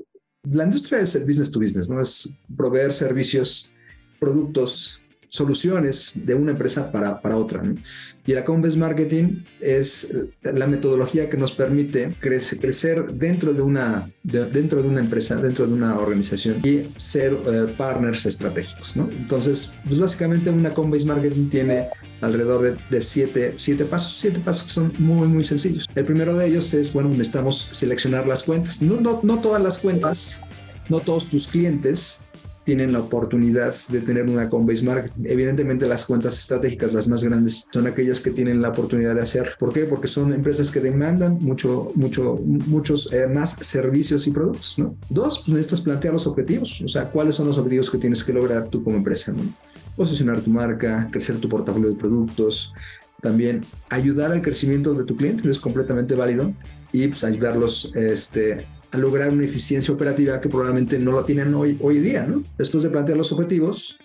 la 0.51 0.65
industria 0.65 1.01
es 1.01 1.15
el 1.17 1.25
business 1.25 1.51
to 1.51 1.59
business, 1.59 1.89
¿no? 1.89 2.01
Es 2.01 2.37
proveer 2.57 2.93
servicios, 2.93 3.73
productos, 4.19 5.03
soluciones 5.37 6.13
de 6.15 6.35
una 6.35 6.53
empresa 6.53 6.91
para, 6.91 7.21
para 7.21 7.37
otra. 7.37 7.63
Y 8.27 8.33
el 8.33 8.39
account-based 8.39 8.79
marketing 8.79 9.45
es 9.61 10.17
la 10.43 10.67
metodología 10.67 11.29
que 11.31 11.37
nos 11.37 11.53
permite 11.53 12.17
crecer, 12.19 13.13
dentro, 13.13 13.53
de 13.53 13.63
una, 13.63 14.11
dentro 14.23 14.83
de 14.83 14.89
una 14.89 15.01
empresa, 15.01 15.37
dentro 15.37 15.67
de 15.67 15.75
una 15.75 15.99
organización 15.99 16.61
y 16.65 16.89
ser 16.97 17.33
eh, 17.33 17.75
partners 17.77 18.27
estratégicos. 18.27 18.97
¿no? 18.97 19.09
Entonces, 19.11 19.79
pues 19.87 19.99
básicamente 19.99 20.51
un 20.51 20.65
account-based 20.67 21.07
marketing 21.07 21.49
tiene 21.49 21.87
alrededor 22.21 22.79
de, 22.91 23.01
siete, 23.01 23.55
siete 23.59 23.85
pasos, 23.85 24.17
siete 24.19 24.41
pasos 24.41 24.65
que 24.65 24.71
son 24.71 24.93
muy, 24.99 25.29
muy 25.29 25.45
sencillos. 25.45 25.87
El 25.95 26.05
primero 26.05 26.37
de 26.37 26.47
ellos 26.47 26.73
es, 26.75 26.93
bueno, 26.93 27.11
necesitamos 27.11 27.69
seleccionar 27.73 28.27
las 28.27 28.43
cuentas. 28.43 28.83
No, 28.83 29.01
no, 29.01 29.21
no 29.23 29.41
todas 29.41 29.63
las 29.63 29.79
cuentas, 29.79 30.43
no 30.89 31.01
todos 31.01 31.27
tus 31.27 31.47
clientes 31.47 32.26
tienen 32.67 32.93
la 32.93 32.99
oportunidad 32.99 33.73
de 33.91 34.01
tener 34.01 34.25
una 34.25 34.43
account-based 34.43 34.85
marketing. 34.85 35.23
Evidentemente 35.25 35.87
las 35.87 36.05
cuentas 36.05 36.37
estratégicas, 36.37 36.93
las 36.93 37.07
más 37.07 37.23
grandes, 37.23 37.69
son 37.73 37.87
aquellas 37.87 38.21
que 38.21 38.33
tienen 38.33 38.61
la 38.61 38.71
oportunidad 38.71 39.15
de 39.15 39.21
hacer. 39.21 39.51
¿Por 39.57 39.73
qué? 39.73 39.85
Porque 39.85 40.09
son 40.09 40.33
empresas 40.33 40.73
que 40.73 40.81
demandan 40.81 41.39
mucho, 41.41 41.93
mucho, 41.95 42.41
muchos 42.45 43.13
eh, 43.13 43.29
más 43.29 43.51
servicios 43.61 44.27
y 44.27 44.33
productos, 44.33 44.81
¿no? 44.81 44.97
Dos, 45.09 45.39
pues 45.39 45.51
necesitas 45.51 45.83
plantear 45.83 46.13
los 46.15 46.27
objetivos, 46.27 46.83
o 46.83 46.89
sea, 46.89 47.09
cuáles 47.09 47.37
son 47.37 47.47
los 47.47 47.57
objetivos 47.57 47.89
que 47.89 47.99
tienes 47.99 48.25
que 48.25 48.33
lograr 48.33 48.69
tú 48.69 48.83
como 48.83 48.97
empresa, 48.97 49.33
¿no? 49.33 49.45
Posicionar 49.95 50.41
tu 50.41 50.51
marca, 50.51 51.09
crecer 51.13 51.37
tu 51.37 51.49
portafolio 51.49 51.89
de 51.91 51.95
productos, 51.95 52.75
también 53.23 53.65
ayudar 53.91 54.33
al 54.33 54.43
crecimiento 54.43 54.93
de 54.93 55.05
tu 55.05 55.17
cliente, 55.17 55.49
es 55.49 55.61
completamente 55.61 56.17
válido, 56.17 56.53
y 56.93 57.07
pues 57.07 57.23
ayudarlos 57.23 57.93
este, 57.95 58.67
a 58.97 58.99
lograr 58.99 59.31
una 59.31 59.45
eficiencia 59.45 59.93
operativa 59.93 60.41
que 60.41 60.49
probablemente 60.49 60.99
no 60.99 61.13
lo 61.13 61.25
tienen 61.25 61.55
hoy, 61.55 61.79
hoy 61.81 61.99
día, 61.99 62.25
¿no? 62.25 62.43
Después 62.57 62.83
de 62.83 62.91
plantear 62.91 63.19
los 63.19 63.31
objetivos, 63.31 63.99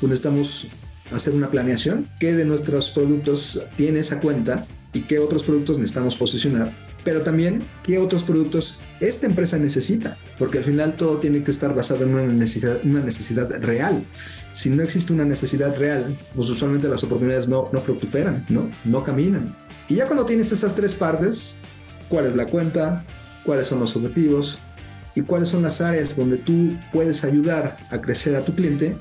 pues 0.00 0.10
necesitamos 0.10 0.68
hacer 1.10 1.34
una 1.34 1.50
planeación, 1.50 2.06
qué 2.20 2.34
de 2.34 2.44
nuestros 2.44 2.90
productos 2.90 3.62
tiene 3.76 4.00
esa 4.00 4.20
cuenta 4.20 4.66
y 4.92 5.02
qué 5.02 5.18
otros 5.18 5.44
productos 5.44 5.78
necesitamos 5.78 6.16
posicionar, 6.16 6.72
pero 7.04 7.22
también 7.22 7.62
qué 7.82 7.98
otros 7.98 8.22
productos 8.22 8.90
esta 9.00 9.26
empresa 9.26 9.58
necesita, 9.58 10.16
porque 10.38 10.58
al 10.58 10.64
final 10.64 10.92
todo 10.92 11.18
tiene 11.18 11.42
que 11.42 11.50
estar 11.50 11.74
basado 11.74 12.04
en 12.04 12.14
una 12.14 12.26
necesidad, 12.26 12.80
una 12.84 13.00
necesidad 13.00 13.50
real. 13.60 14.04
Si 14.52 14.70
no 14.70 14.82
existe 14.82 15.12
una 15.12 15.24
necesidad 15.24 15.76
real, 15.76 16.18
pues 16.34 16.50
usualmente 16.50 16.88
las 16.88 17.02
oportunidades 17.02 17.48
no, 17.48 17.68
no 17.72 17.80
fructiferan, 17.80 18.44
¿no? 18.48 18.70
no 18.84 19.02
caminan. 19.02 19.56
Y 19.88 19.96
ya 19.96 20.06
cuando 20.06 20.24
tienes 20.26 20.52
esas 20.52 20.74
tres 20.74 20.94
partes, 20.94 21.58
cuál 22.08 22.26
es 22.26 22.36
la 22.36 22.46
cuenta, 22.46 23.04
cuáles 23.44 23.66
son 23.66 23.80
los 23.80 23.94
objetivos 23.96 24.58
y 25.14 25.22
cuáles 25.22 25.48
son 25.48 25.62
las 25.62 25.80
áreas 25.80 26.16
donde 26.16 26.38
tú 26.38 26.76
puedes 26.92 27.24
ayudar 27.24 27.76
a 27.90 28.00
crecer 28.00 28.34
a 28.36 28.44
tu 28.44 28.54
cliente, 28.54 28.96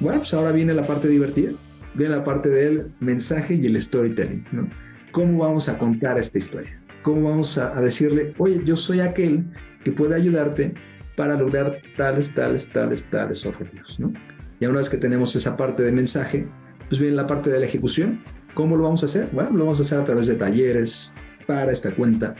bueno, 0.00 0.18
pues 0.18 0.34
ahora 0.34 0.52
viene 0.52 0.74
la 0.74 0.86
parte 0.86 1.08
divertida, 1.08 1.52
viene 1.94 2.16
la 2.16 2.24
parte 2.24 2.48
del 2.48 2.92
mensaje 3.00 3.54
y 3.54 3.66
el 3.66 3.80
storytelling, 3.80 4.46
¿no? 4.52 4.68
¿Cómo 5.12 5.38
vamos 5.38 5.68
a 5.68 5.78
contar 5.78 6.18
esta 6.18 6.38
historia? 6.38 6.82
¿Cómo 7.02 7.30
vamos 7.30 7.56
a, 7.56 7.80
decirle, 7.80 8.34
oye, 8.38 8.60
yo 8.64 8.76
soy 8.76 9.00
aquel 9.00 9.46
que 9.84 9.92
puede 9.92 10.16
ayudarte 10.16 10.74
para 11.16 11.36
lograr 11.36 11.78
tales, 11.96 12.34
tales, 12.34 12.70
tales, 12.72 13.08
tales 13.08 13.46
objetivos, 13.46 14.00
¿no? 14.00 14.12
Una 14.68 14.78
vez 14.78 14.88
que 14.88 14.96
tenemos 14.96 15.36
esa 15.36 15.56
parte 15.56 15.82
de 15.82 15.92
mensaje, 15.92 16.48
pues 16.88 17.00
viene 17.00 17.16
la 17.16 17.26
parte 17.26 17.50
de 17.50 17.60
la 17.60 17.66
ejecución. 17.66 18.22
¿Cómo 18.54 18.76
lo 18.76 18.84
vamos 18.84 19.02
a 19.02 19.06
hacer? 19.06 19.28
Bueno, 19.32 19.50
lo 19.50 19.64
vamos 19.64 19.80
a 19.80 19.82
hacer 19.82 19.98
a 19.98 20.04
través 20.04 20.26
de 20.26 20.36
talleres 20.36 21.14
para 21.46 21.72
esta 21.72 21.94
cuenta, 21.94 22.34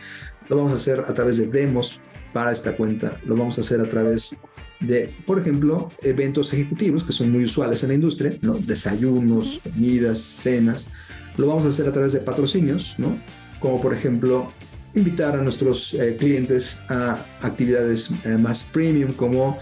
lo 0.48 0.56
vamos 0.56 0.72
a 0.72 0.76
hacer 0.76 1.00
a 1.00 1.14
través 1.14 1.38
de 1.38 1.46
demos 1.46 2.00
para 2.32 2.52
esta 2.52 2.76
cuenta, 2.76 3.20
lo 3.24 3.36
vamos 3.36 3.58
a 3.58 3.60
hacer 3.60 3.80
a 3.80 3.88
través 3.88 4.38
de, 4.80 5.14
por 5.26 5.38
ejemplo, 5.38 5.90
eventos 6.02 6.52
ejecutivos 6.52 7.04
que 7.04 7.12
son 7.12 7.30
muy 7.30 7.44
usuales 7.44 7.82
en 7.82 7.90
la 7.90 7.94
industria, 7.94 8.36
¿no? 8.42 8.54
Desayunos, 8.54 9.60
comidas, 9.62 10.18
cenas. 10.18 10.90
Lo 11.36 11.46
vamos 11.46 11.64
a 11.64 11.68
hacer 11.68 11.86
a 11.88 11.92
través 11.92 12.12
de 12.12 12.20
patrocinios, 12.20 12.96
¿no? 12.98 13.18
Como 13.60 13.80
por 13.80 13.94
ejemplo, 13.94 14.52
invitar 14.94 15.36
a 15.36 15.42
nuestros 15.42 15.94
eh, 15.94 16.16
clientes 16.16 16.84
a 16.88 17.24
actividades 17.40 18.10
eh, 18.24 18.36
más 18.36 18.64
premium, 18.64 19.12
como 19.12 19.56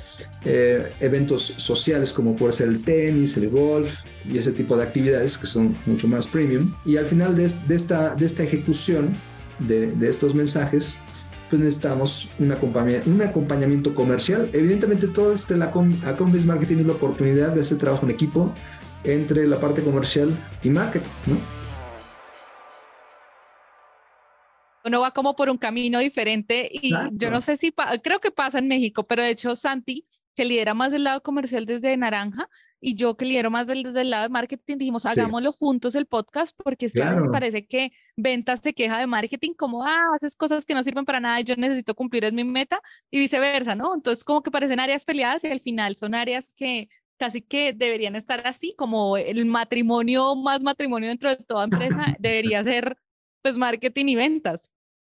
eh, 0.44 0.92
eventos 1.00 1.42
sociales, 1.42 2.12
como 2.12 2.36
puede 2.36 2.52
ser 2.52 2.68
el 2.68 2.84
tenis, 2.84 3.36
el 3.36 3.48
golf 3.48 4.04
y 4.28 4.38
ese 4.38 4.52
tipo 4.52 4.76
de 4.76 4.82
actividades 4.82 5.38
que 5.38 5.46
son 5.46 5.76
mucho 5.86 6.08
más 6.08 6.26
premium. 6.26 6.74
Y 6.84 6.96
al 6.96 7.06
final 7.06 7.36
de, 7.36 7.44
esta, 7.46 8.14
de 8.14 8.26
esta 8.26 8.42
ejecución 8.42 9.14
de, 9.58 9.92
de 9.92 10.08
estos 10.08 10.34
mensajes, 10.34 11.02
pues 11.50 11.60
necesitamos 11.60 12.30
un 12.38 12.50
acompañamiento, 12.50 13.10
un 13.10 13.20
acompañamiento 13.20 13.94
comercial. 13.94 14.48
Evidentemente, 14.52 15.06
todo 15.08 15.32
este 15.32 15.56
la 15.56 15.66
account 15.66 16.44
marketing 16.46 16.78
es 16.78 16.86
la 16.86 16.94
oportunidad 16.94 17.52
de 17.52 17.60
hacer 17.60 17.76
trabajo 17.78 18.06
en 18.06 18.12
equipo 18.12 18.54
entre 19.04 19.46
la 19.46 19.60
parte 19.60 19.82
comercial 19.82 20.30
y 20.62 20.70
marketing, 20.70 21.10
¿no? 21.26 21.36
Uno 24.84 25.00
va 25.00 25.12
como 25.12 25.36
por 25.36 25.48
un 25.48 25.58
camino 25.58 26.00
diferente 26.00 26.68
y 26.72 26.92
yo 27.12 27.30
no 27.30 27.40
sé 27.40 27.56
si, 27.56 27.72
creo 28.02 28.20
que 28.20 28.30
pasa 28.30 28.58
en 28.58 28.66
México, 28.66 29.06
pero 29.06 29.22
de 29.22 29.30
hecho 29.30 29.54
Santi, 29.54 30.06
que 30.34 30.44
lidera 30.44 30.74
más 30.74 30.92
del 30.92 31.04
lado 31.04 31.22
comercial 31.22 31.66
desde 31.66 31.96
Naranja, 31.96 32.48
y 32.80 32.96
yo 32.96 33.16
que 33.16 33.24
lidero 33.24 33.50
más 33.50 33.68
desde 33.68 34.00
el 34.00 34.10
lado 34.10 34.24
de 34.24 34.28
marketing, 34.28 34.76
dijimos, 34.76 35.06
hagámoslo 35.06 35.52
juntos 35.52 35.94
el 35.94 36.06
podcast, 36.06 36.58
porque 36.62 36.86
es 36.86 36.92
que 36.94 37.02
a 37.02 37.12
veces 37.12 37.30
parece 37.30 37.64
que 37.64 37.92
ventas 38.16 38.60
se 38.60 38.74
queja 38.74 38.98
de 38.98 39.06
marketing 39.06 39.54
como, 39.54 39.84
ah, 39.84 40.06
haces 40.16 40.34
cosas 40.34 40.64
que 40.64 40.74
no 40.74 40.82
sirven 40.82 41.04
para 41.04 41.20
nada 41.20 41.40
y 41.40 41.44
yo 41.44 41.54
necesito 41.56 41.94
cumplir, 41.94 42.24
es 42.24 42.32
mi 42.32 42.42
meta, 42.42 42.80
y 43.10 43.20
viceversa, 43.20 43.76
¿no? 43.76 43.94
Entonces 43.94 44.24
como 44.24 44.42
que 44.42 44.50
parecen 44.50 44.80
áreas 44.80 45.04
peleadas 45.04 45.44
y 45.44 45.48
al 45.48 45.60
final 45.60 45.94
son 45.94 46.14
áreas 46.14 46.52
que 46.54 46.88
casi 47.18 47.40
que 47.40 47.72
deberían 47.72 48.16
estar 48.16 48.44
así, 48.46 48.74
como 48.76 49.16
el 49.16 49.44
matrimonio 49.46 50.34
más 50.34 50.64
matrimonio 50.64 51.08
dentro 51.08 51.30
de 51.30 51.36
toda 51.36 51.64
empresa 51.64 52.16
debería 52.18 52.64
ser 52.64 52.96
pues 53.42 53.56
marketing 53.56 54.06
y 54.06 54.16
ventas. 54.16 54.72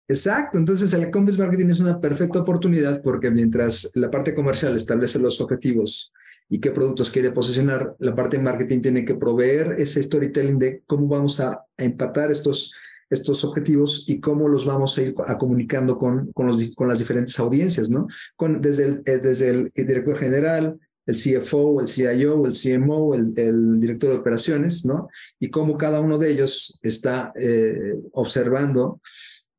Exacto, 0.08 0.58
entonces 0.58 0.94
el 0.94 1.04
e-commerce 1.04 1.40
marketing 1.40 1.68
es 1.68 1.80
una 1.80 2.02
perfecta 2.02 2.42
oportunidad 2.42 3.02
porque 3.02 3.32
mientras 3.32 3.90
la 3.96 4.12
parte 4.12 4.36
comercial 4.36 4.76
establece 4.76 5.18
los 5.18 5.40
objetivos 5.40 6.12
y 6.50 6.60
qué 6.60 6.72
productos 6.72 7.10
quiere 7.10 7.32
posicionar, 7.32 7.96
la 8.00 8.14
parte 8.14 8.38
de 8.38 8.44
marketing 8.44 8.82
tiene 8.82 9.06
que 9.06 9.16
proveer 9.16 9.76
ese 9.80 10.04
storytelling 10.04 10.60
de 10.60 10.84
cómo 10.86 11.08
vamos 11.08 11.40
a 11.40 11.64
empatar 11.78 12.32
estos, 12.32 12.76
estos 13.10 13.46
objetivos 13.46 14.06
y 14.10 14.20
cómo 14.20 14.50
los 14.50 14.66
vamos 14.66 14.98
a 14.98 15.04
ir 15.04 15.16
a 15.26 15.38
comunicando 15.38 15.98
con, 15.98 16.32
con, 16.34 16.48
los, 16.48 16.62
con 16.76 16.90
las 16.90 17.00
diferentes 17.00 17.40
audiencias, 17.40 17.90
¿no? 17.90 18.08
Con, 18.36 18.60
desde, 18.60 18.86
el, 18.86 19.04
eh, 19.06 19.18
desde 19.20 19.50
el 19.50 19.72
director 19.74 20.18
general, 20.18 20.80
el 21.06 21.16
CFO, 21.16 21.82
el 21.82 21.88
CIO, 21.88 22.46
el 22.46 22.54
CMO, 22.54 23.16
el, 23.16 23.34
el, 23.36 23.80
director 23.80 24.12
de 24.12 24.18
operaciones, 24.18 24.86
¿no? 24.86 25.10
Y 25.40 25.50
cómo 25.50 25.78
cada 25.78 26.02
uno 26.02 26.18
de 26.18 26.32
ellos 26.32 26.80
está 26.84 27.34
eh, 27.40 27.96
observando 28.12 29.00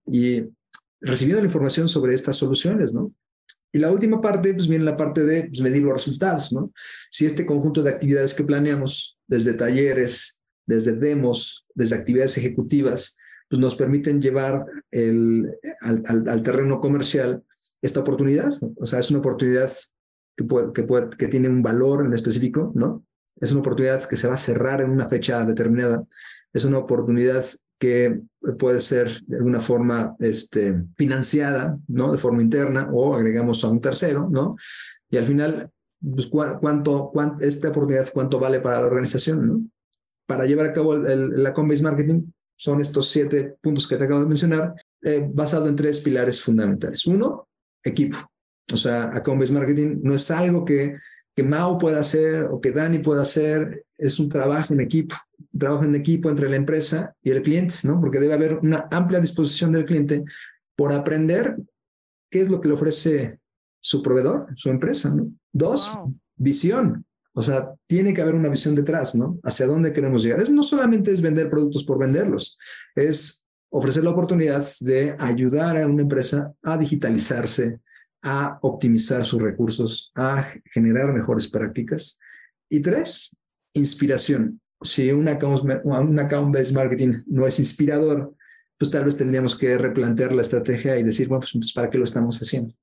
y 0.06 0.44
recibiendo 1.00 1.42
la 1.42 1.48
información 1.48 1.88
sobre 1.88 2.14
estas 2.14 2.36
soluciones, 2.36 2.92
¿no? 2.92 3.12
Y 3.72 3.78
la 3.78 3.90
última 3.90 4.20
parte, 4.20 4.54
pues 4.54 4.68
viene 4.68 4.84
la 4.84 4.96
parte 4.96 5.24
de 5.24 5.48
pues, 5.48 5.60
medir 5.60 5.82
los 5.82 5.94
resultados, 5.94 6.52
¿no? 6.52 6.72
Si 7.10 7.26
este 7.26 7.44
conjunto 7.44 7.82
de 7.82 7.90
actividades 7.90 8.32
que 8.32 8.44
planeamos, 8.44 9.18
desde 9.26 9.54
talleres, 9.54 10.40
desde 10.64 10.92
demos, 10.92 11.66
desde 11.74 11.96
actividades 11.96 12.38
ejecutivas, 12.38 13.18
pues 13.48 13.60
nos 13.60 13.74
permiten 13.74 14.22
llevar 14.22 14.64
el, 14.90 15.50
al, 15.80 16.04
al, 16.06 16.42
terreno 16.42 16.80
comercial 16.80 17.42
esta 17.82 18.00
oportunidad. 18.00 18.52
O 18.76 18.86
sea, 18.86 19.00
es 19.00 19.10
una 19.10 19.18
oportunidad 19.18 19.70
que, 20.36 20.44
puede, 20.44 20.72
que, 20.72 20.84
puede, 20.84 21.10
que 21.10 21.28
tiene 21.28 21.48
un 21.48 21.62
valor 21.62 22.06
en 22.06 22.12
específico, 22.12 22.72
¿no? 22.74 23.04
Es 23.40 23.50
una 23.50 23.60
oportunidad 23.60 24.08
que 24.08 24.16
se 24.16 24.28
va 24.28 24.34
a 24.34 24.38
cerrar 24.38 24.80
en 24.80 24.90
una 24.90 25.08
fecha 25.08 25.44
determinada. 25.44 26.04
Es 26.52 26.64
una 26.64 26.78
oportunidad 26.78 27.44
que 27.78 28.22
puede 28.52 28.80
ser 28.80 29.20
de 29.26 29.36
alguna 29.36 29.60
forma 29.60 30.14
este, 30.18 30.84
financiada, 30.96 31.78
¿no? 31.88 32.12
De 32.12 32.18
forma 32.18 32.42
interna 32.42 32.88
o 32.92 33.14
agregamos 33.14 33.64
a 33.64 33.68
un 33.68 33.80
tercero, 33.80 34.28
¿no? 34.30 34.56
Y 35.10 35.16
al 35.16 35.26
final, 35.26 35.70
pues, 36.00 36.26
¿cuánto, 36.26 37.12
esta 37.40 37.68
oportunidad, 37.68 38.08
cuánto 38.12 38.38
vale 38.38 38.60
para 38.60 38.80
la 38.80 38.86
organización, 38.86 39.46
¿no? 39.46 39.66
Para 40.26 40.46
llevar 40.46 40.66
a 40.66 40.72
cabo 40.72 40.94
la 40.96 41.52
Combase 41.52 41.82
Marketing, 41.82 42.22
son 42.56 42.80
estos 42.80 43.10
siete 43.10 43.56
puntos 43.60 43.86
que 43.86 43.96
te 43.96 44.04
acabo 44.04 44.20
de 44.20 44.26
mencionar, 44.26 44.74
eh, 45.02 45.28
basado 45.32 45.68
en 45.68 45.76
tres 45.76 46.00
pilares 46.00 46.40
fundamentales. 46.40 47.06
Uno, 47.06 47.48
equipo. 47.82 48.16
O 48.72 48.76
sea, 48.76 49.10
a 49.14 49.22
Combase 49.22 49.52
Marketing 49.52 49.98
no 50.02 50.14
es 50.14 50.30
algo 50.30 50.64
que, 50.64 50.96
que 51.34 51.42
Mao 51.42 51.78
pueda 51.78 52.00
hacer 52.00 52.48
o 52.50 52.60
que 52.60 52.70
Dani 52.70 52.98
pueda 52.98 53.22
hacer, 53.22 53.84
es 53.98 54.18
un 54.18 54.28
trabajo 54.28 54.72
en 54.72 54.80
equipo 54.80 55.16
trabajo 55.58 55.84
en 55.84 55.94
equipo 55.94 56.30
entre 56.30 56.48
la 56.48 56.56
empresa 56.56 57.14
y 57.22 57.30
el 57.30 57.42
cliente, 57.42 57.76
¿no? 57.84 58.00
Porque 58.00 58.18
debe 58.18 58.34
haber 58.34 58.58
una 58.58 58.88
amplia 58.90 59.20
disposición 59.20 59.72
del 59.72 59.84
cliente 59.84 60.24
por 60.76 60.92
aprender 60.92 61.56
qué 62.30 62.42
es 62.42 62.50
lo 62.50 62.60
que 62.60 62.68
le 62.68 62.74
ofrece 62.74 63.40
su 63.80 64.02
proveedor, 64.02 64.48
su 64.56 64.70
empresa, 64.70 65.14
¿no? 65.14 65.30
Dos, 65.52 65.92
visión. 66.36 67.04
O 67.32 67.42
sea, 67.42 67.74
tiene 67.86 68.14
que 68.14 68.22
haber 68.22 68.34
una 68.34 68.48
visión 68.48 68.74
detrás, 68.74 69.14
¿no? 69.14 69.38
Hacia 69.42 69.66
dónde 69.66 69.92
queremos 69.92 70.22
llegar. 70.22 70.40
Es, 70.40 70.50
no 70.50 70.62
solamente 70.62 71.12
es 71.12 71.20
vender 71.20 71.50
productos 71.50 71.84
por 71.84 71.98
venderlos, 71.98 72.58
es 72.94 73.46
ofrecer 73.70 74.04
la 74.04 74.10
oportunidad 74.10 74.64
de 74.80 75.16
ayudar 75.18 75.76
a 75.76 75.86
una 75.86 76.02
empresa 76.02 76.52
a 76.62 76.78
digitalizarse, 76.78 77.80
a 78.24 78.58
optimizar 78.62 79.24
sus 79.24 79.40
recursos, 79.40 80.10
a 80.16 80.52
generar 80.72 81.12
mejores 81.12 81.46
prácticas. 81.48 82.18
Y 82.68 82.80
tres, 82.80 83.36
inspiración 83.74 84.60
si 84.84 85.10
un 85.10 85.28
account-based 85.28 86.74
marketing 86.74 87.22
no 87.26 87.46
es 87.46 87.58
inspirador, 87.58 88.34
pues 88.78 88.90
tal 88.90 89.04
vez 89.04 89.16
tendríamos 89.16 89.56
que 89.56 89.78
replantear 89.78 90.32
la 90.32 90.42
estrategia 90.42 90.98
y 90.98 91.02
decir, 91.02 91.28
bueno, 91.28 91.40
pues 91.40 91.72
¿para 91.72 91.88
qué 91.88 91.98
lo 91.98 92.04
estamos 92.04 92.38
haciendo? 92.38 92.74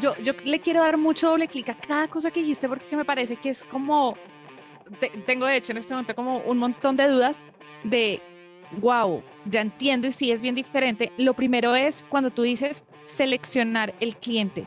Yo, 0.00 0.14
yo 0.22 0.32
le 0.44 0.60
quiero 0.60 0.80
dar 0.80 0.96
mucho 0.96 1.30
doble 1.30 1.48
clic 1.48 1.68
a 1.68 1.76
cada 1.76 2.08
cosa 2.08 2.30
que 2.30 2.40
dijiste 2.40 2.68
porque 2.68 2.96
me 2.96 3.04
parece 3.04 3.36
que 3.36 3.50
es 3.50 3.64
como, 3.64 4.16
tengo 5.26 5.46
de 5.46 5.56
hecho 5.56 5.72
en 5.72 5.78
este 5.78 5.92
momento 5.92 6.14
como 6.14 6.38
un 6.38 6.58
montón 6.58 6.96
de 6.96 7.08
dudas 7.08 7.44
de, 7.82 8.22
wow, 8.80 9.22
ya 9.44 9.60
entiendo 9.60 10.06
y 10.06 10.12
sí 10.12 10.30
es 10.30 10.40
bien 10.40 10.54
diferente. 10.54 11.12
Lo 11.18 11.34
primero 11.34 11.74
es 11.74 12.06
cuando 12.08 12.30
tú 12.30 12.42
dices 12.42 12.84
seleccionar 13.08 13.94
el 13.98 14.16
cliente. 14.16 14.66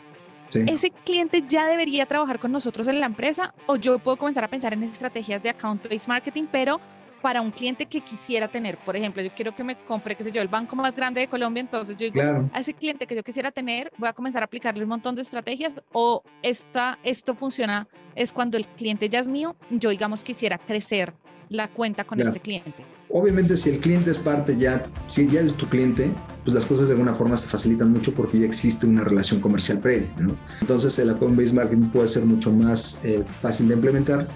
¿Ese 0.54 0.92
cliente 0.92 1.44
ya 1.48 1.66
debería 1.66 2.06
trabajar 2.06 2.38
con 2.38 2.52
nosotros 2.52 2.88
en 2.90 3.00
la 3.00 3.06
empresa 3.06 3.54
o 3.68 3.78
yo 3.78 4.00
puedo 4.00 4.18
comenzar 4.18 4.44
a 4.44 4.50
pensar 4.50 4.74
en 4.74 4.84
estrategias 4.84 5.42
de 5.42 5.50
account-based 5.50 6.10
marketing, 6.10 6.46
pero 6.52 6.82
para 7.22 7.40
un 7.42 7.52
cliente 7.52 7.86
que 7.86 8.02
quisiera 8.02 8.50
tener? 8.50 8.78
Por 8.80 8.98
ejemplo, 8.98 9.22
yo 9.22 9.30
quiero 9.34 9.56
que 9.56 9.64
me 9.64 9.78
compre, 9.86 10.16
qué 10.16 10.26
sé 10.26 10.32
yo, 10.34 10.42
el 10.42 10.50
banco 10.50 10.76
más 10.76 10.94
grande 10.94 11.22
de 11.22 11.28
Colombia, 11.28 11.62
entonces 11.62 11.96
yo 11.96 12.12
digo, 12.12 12.50
a 12.52 12.60
ese 12.60 12.74
cliente 12.74 13.08
que 13.08 13.16
yo 13.16 13.24
quisiera 13.24 13.52
tener, 13.52 13.94
voy 13.98 14.10
a 14.10 14.14
comenzar 14.14 14.42
a 14.42 14.46
aplicarle 14.46 14.84
un 14.84 14.90
montón 14.90 15.16
de 15.16 15.22
estrategias 15.22 15.74
o 15.94 16.22
esta, 16.42 17.00
esto 17.04 17.34
funciona, 17.34 17.88
es 18.16 18.34
cuando 18.34 18.58
el 18.58 18.68
cliente 18.68 19.08
ya 19.08 19.20
es 19.20 19.30
mío, 19.30 19.56
yo 19.70 19.90
digamos 19.90 20.22
quisiera 20.22 20.58
crecer 20.58 21.14
la 21.52 21.68
cuenta 21.68 22.06
con 22.06 22.20
este 22.20 22.40
cliente. 22.40 22.86
Obviamente, 23.10 23.58
si 23.58 23.70
el 23.72 23.80
cliente 23.80 24.10
es 24.10 24.20
parte 24.20 24.56
ya, 24.58 24.88
si 25.10 25.28
ya 25.28 25.42
es 25.42 25.54
tu 25.56 25.68
cliente, 25.68 26.10
pues 26.46 26.56
las 26.56 26.66
cosas 26.66 26.88
de 26.88 26.94
alguna 26.94 27.14
forma 27.14 27.36
se 27.36 27.48
facilitan 27.48 27.92
mucho 27.92 28.14
porque 28.14 28.40
ya 28.40 28.46
existe 28.46 28.88
una 28.88 29.04
relación 29.04 29.42
comercial 29.42 29.80
previa, 29.80 30.08
¿no? 30.18 30.38
Entonces, 30.62 30.98
el 31.00 31.10
account-based 31.10 31.54
marketing 31.54 31.90
puede 31.90 32.08
ser 32.08 32.24
mucho 32.24 32.54
más 32.54 33.02
eh, 33.04 33.22
fácil 33.42 33.68
de 33.68 33.74
implementar 33.74 34.28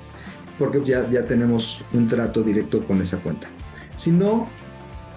porque 0.59 0.81
ya, 0.83 1.09
ya 1.09 1.25
tenemos 1.25 1.85
un 1.93 2.05
trato 2.05 2.43
directo 2.43 2.85
con 2.85 3.01
esa 3.01 3.17
cuenta. 3.19 3.47
Si 3.95 4.11
no, 4.11 4.49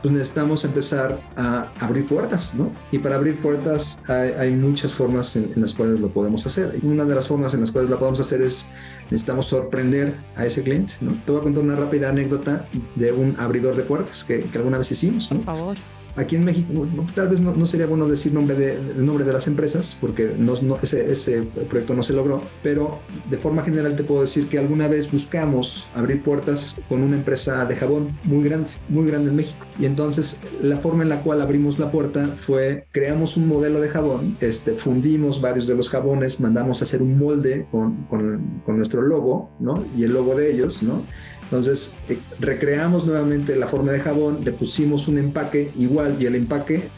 pues 0.02 0.14
necesitamos 0.14 0.64
empezar 0.64 1.20
a 1.36 1.72
abrir 1.80 2.06
puertas, 2.06 2.54
¿no? 2.54 2.70
Y 2.92 2.98
para 2.98 3.16
abrir 3.16 3.38
puertas 3.38 4.00
hay, 4.06 4.52
muchas 4.52 4.92
formas 4.92 5.34
en, 5.34 5.52
las 5.56 5.74
cuales 5.74 6.00
lo 6.00 6.08
podemos 6.10 6.46
hacer. 6.46 6.78
Una 6.82 7.04
de 7.04 7.14
las 7.14 7.26
formas 7.26 7.54
en 7.54 7.60
las 7.60 7.70
cuales 7.72 7.90
lo 7.90 7.98
podemos 7.98 8.20
hacer 8.20 8.40
es 8.40 8.68
necesitamos 9.10 9.46
sorprender 9.46 10.14
a 10.36 10.46
ese 10.46 10.62
cliente, 10.62 10.94
¿no? 11.00 11.12
Te 11.24 11.32
voy 11.32 11.40
a 11.40 11.44
contar 11.44 11.64
una 11.64 11.76
rápida 11.76 12.10
anécdota 12.10 12.68
de 12.94 13.12
un 13.12 13.36
abridor 13.38 13.76
de 13.76 13.82
puertas 13.82 14.24
que, 14.24 14.40
que 14.40 14.58
alguna 14.58 14.78
vez 14.78 14.90
hicimos, 14.90 15.30
¿no? 15.30 15.40
Por. 15.40 15.76
Aquí 16.18 16.34
en 16.34 16.44
México, 16.44 16.84
tal 17.14 17.28
vez 17.28 17.40
no, 17.40 17.64
sería 17.64 17.86
bueno 17.86 18.08
decir 18.08 18.34
nombre 18.34 18.56
de, 18.56 18.72
el 18.72 19.06
nombre 19.06 19.24
de 19.24 19.32
las 19.32 19.46
empresas, 19.46 19.96
porque 20.00 20.34
ese, 20.82 21.42
proyecto 21.68 21.94
no 21.94 22.02
se 22.02 22.12
logró, 22.12 22.42
pero 22.60 22.98
de 23.30 23.38
forma 23.38 23.62
general 23.62 23.94
te 23.94 24.02
puedo 24.02 24.22
decir 24.22 24.48
que 24.48 24.58
alguna 24.58 24.88
vez 24.88 25.08
buscamos 25.12 25.86
abrir 25.94 26.20
puertas 26.24 26.80
con 26.88 27.04
una 27.04 27.14
empresa 27.14 27.64
de 27.66 27.76
jabón 27.76 28.18
muy 28.24 28.42
grande, 28.42 28.68
muy 28.88 29.06
grande 29.06 29.30
en 29.30 29.36
México. 29.36 29.64
Y 29.78 29.86
entonces 29.86 30.40
la 30.60 30.78
forma 30.78 31.04
en 31.04 31.08
la 31.08 31.22
cual 31.22 31.40
abrimos 31.40 31.78
la 31.78 31.92
puerta 31.92 32.34
fue, 32.36 32.88
creamos 32.90 33.36
un 33.36 33.46
modelo 33.46 33.80
de 33.80 33.88
jabón, 33.88 34.36
este, 34.40 34.72
fundimos 34.72 35.40
varios 35.40 35.68
de 35.68 35.76
los 35.76 35.88
jabones, 35.88 36.40
mandamos 36.40 36.80
a 36.80 36.84
hacer 36.84 37.00
un 37.00 37.16
molde 37.16 37.68
con, 37.70 38.06
con, 38.06 38.60
con 38.66 38.76
nuestro 38.76 39.02
logo, 39.02 39.50
¿no? 39.60 39.84
Y 39.96 40.02
el 40.02 40.14
logo 40.14 40.34
de 40.34 40.50
ellos, 40.50 40.82
¿no? 40.82 41.04
Entonces, 41.50 41.96
eh, 42.08 42.18
recreamos 42.40 43.06
nuevamente 43.06 43.56
la 43.56 43.66
forma 43.66 43.92
de 43.92 44.00
jabón, 44.00 44.40
le 44.44 44.52
pusimos 44.52 45.08
un 45.08 45.18
empaque 45.18 45.72
igual 45.78 46.16
y 46.20 46.26
el 46.26 46.34
empaque, 46.34 46.88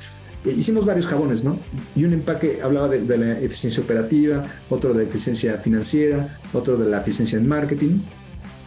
eh, 0.45 0.55
hicimos 0.57 0.85
varios 0.85 1.07
jabones, 1.07 1.45
¿no? 1.45 1.57
Y 1.95 2.05
un 2.05 2.13
empaque 2.13 2.61
hablaba 2.61 2.89
de, 2.89 3.17
la 3.17 3.39
eficiencia 3.39 3.83
operativa, 3.83 4.45
otro 4.69 4.93
de 4.93 5.05
la 5.05 5.09
eficiencia 5.09 5.59
financiera, 5.59 6.41
otro 6.53 6.77
de 6.77 6.91
la 6.91 6.99
eficiencia 6.99 7.39
en 7.39 7.47
marketing. 7.47 8.01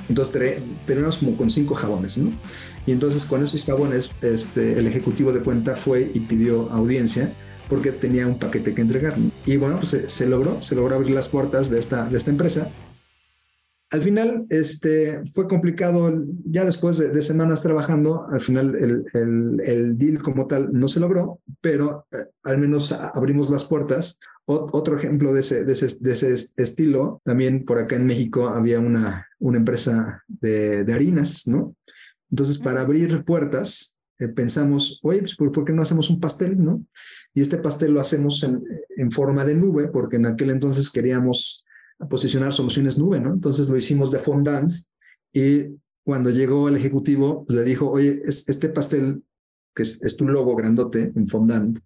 Entonces, 0.07 0.59
tenemos 0.85 1.17
como 1.17 1.35
con 1.35 1.49
cinco 1.49 1.75
jabones, 1.75 2.17
¿no? 2.17 2.31
Y 2.85 2.91
entonces 2.91 3.25
con 3.25 3.43
esos 3.43 3.65
jabones, 3.65 4.11
este, 4.21 4.79
el 4.79 4.87
ejecutivo 4.87 5.31
de 5.33 5.41
cuenta 5.41 5.75
fue 5.75 6.09
y 6.13 6.21
pidió 6.21 6.69
audiencia 6.71 7.31
porque 7.69 7.91
tenía 7.91 8.27
un 8.27 8.37
paquete 8.37 8.73
que 8.73 8.81
entregar. 8.81 9.15
Y 9.45 9.57
bueno, 9.57 9.77
pues 9.77 9.89
se, 9.89 10.09
se, 10.09 10.27
logró, 10.27 10.61
se 10.61 10.75
logró 10.75 10.95
abrir 10.95 11.13
las 11.13 11.29
puertas 11.29 11.69
de 11.69 11.79
esta, 11.79 12.05
de 12.05 12.17
esta 12.17 12.31
empresa 12.31 12.71
al 13.93 14.01
final, 14.01 14.47
este, 14.49 15.23
fue 15.23 15.47
complicado, 15.47 16.11
ya 16.45 16.65
después 16.65 16.97
de, 16.97 17.21
semanas 17.21 17.61
trabajando, 17.61 18.25
al 18.27 18.41
final 18.41 18.75
el, 18.75 19.05
el, 19.63 19.97
deal 19.99 20.19
como 20.23 20.47
tal 20.47 20.73
no 20.73 20.87
se 20.87 20.99
logró, 20.99 21.41
pero 21.61 22.07
eh, 22.11 22.25
al 22.43 22.57
menos 22.57 22.91
abrimos 22.91 23.51
las 23.51 23.65
puertas. 23.65 24.19
otro 24.45 24.97
ejemplo 24.97 25.31
de 25.31 25.41
ese, 25.41 25.63
de 25.63 25.73
ese, 25.73 25.95
de, 25.99 26.11
ese, 26.11 26.33
estilo, 26.57 27.21
también 27.23 27.65
por 27.65 27.77
acá 27.77 27.95
en 27.95 28.07
México 28.07 28.47
había 28.47 28.79
una, 28.79 29.27
una 29.37 29.59
empresa 29.59 30.23
de, 30.27 30.85
de 30.85 30.93
harinas, 30.93 31.45
¿no? 31.45 31.75
Entonces, 32.31 32.57
para 32.57 32.81
abrir 32.81 33.23
puertas, 33.23 33.99
eh, 34.17 34.27
pensamos, 34.27 35.01
oye, 35.03 35.19
pues, 35.19 35.35
¿por, 35.35 35.65
qué 35.65 35.71
no 35.71 35.83
hacemos 35.83 36.09
un 36.09 36.19
pastel, 36.19 36.57
no? 36.57 36.83
Y 37.35 37.41
este 37.41 37.59
pastel 37.59 37.93
lo 37.93 38.01
hacemos 38.01 38.41
en, 38.41 38.63
en 38.97 39.11
forma 39.11 39.45
de 39.45 39.53
nube, 39.53 39.89
porque 39.89 40.15
en 40.15 40.25
aquel 40.25 40.49
entonces 40.49 40.89
queríamos 40.89 41.63
a 42.03 42.07
posicionar 42.07 42.53
soluciones 42.53 42.97
nube, 42.97 43.19
¿no? 43.19 43.31
Entonces 43.31 43.69
lo 43.69 43.77
hicimos 43.77 44.11
de 44.11 44.19
fondant 44.19 44.71
y 45.31 45.67
cuando 46.03 46.29
llegó 46.29 46.67
el 46.67 46.75
ejecutivo 46.75 47.45
pues, 47.45 47.57
le 47.57 47.63
dijo, 47.63 47.89
oye, 47.89 48.21
este 48.25 48.69
pastel, 48.69 49.23
que 49.73 49.83
es, 49.83 50.17
tu 50.17 50.27
logo 50.27 50.55
grandote 50.55 51.11
en 51.15 51.27
fondant, 51.27 51.79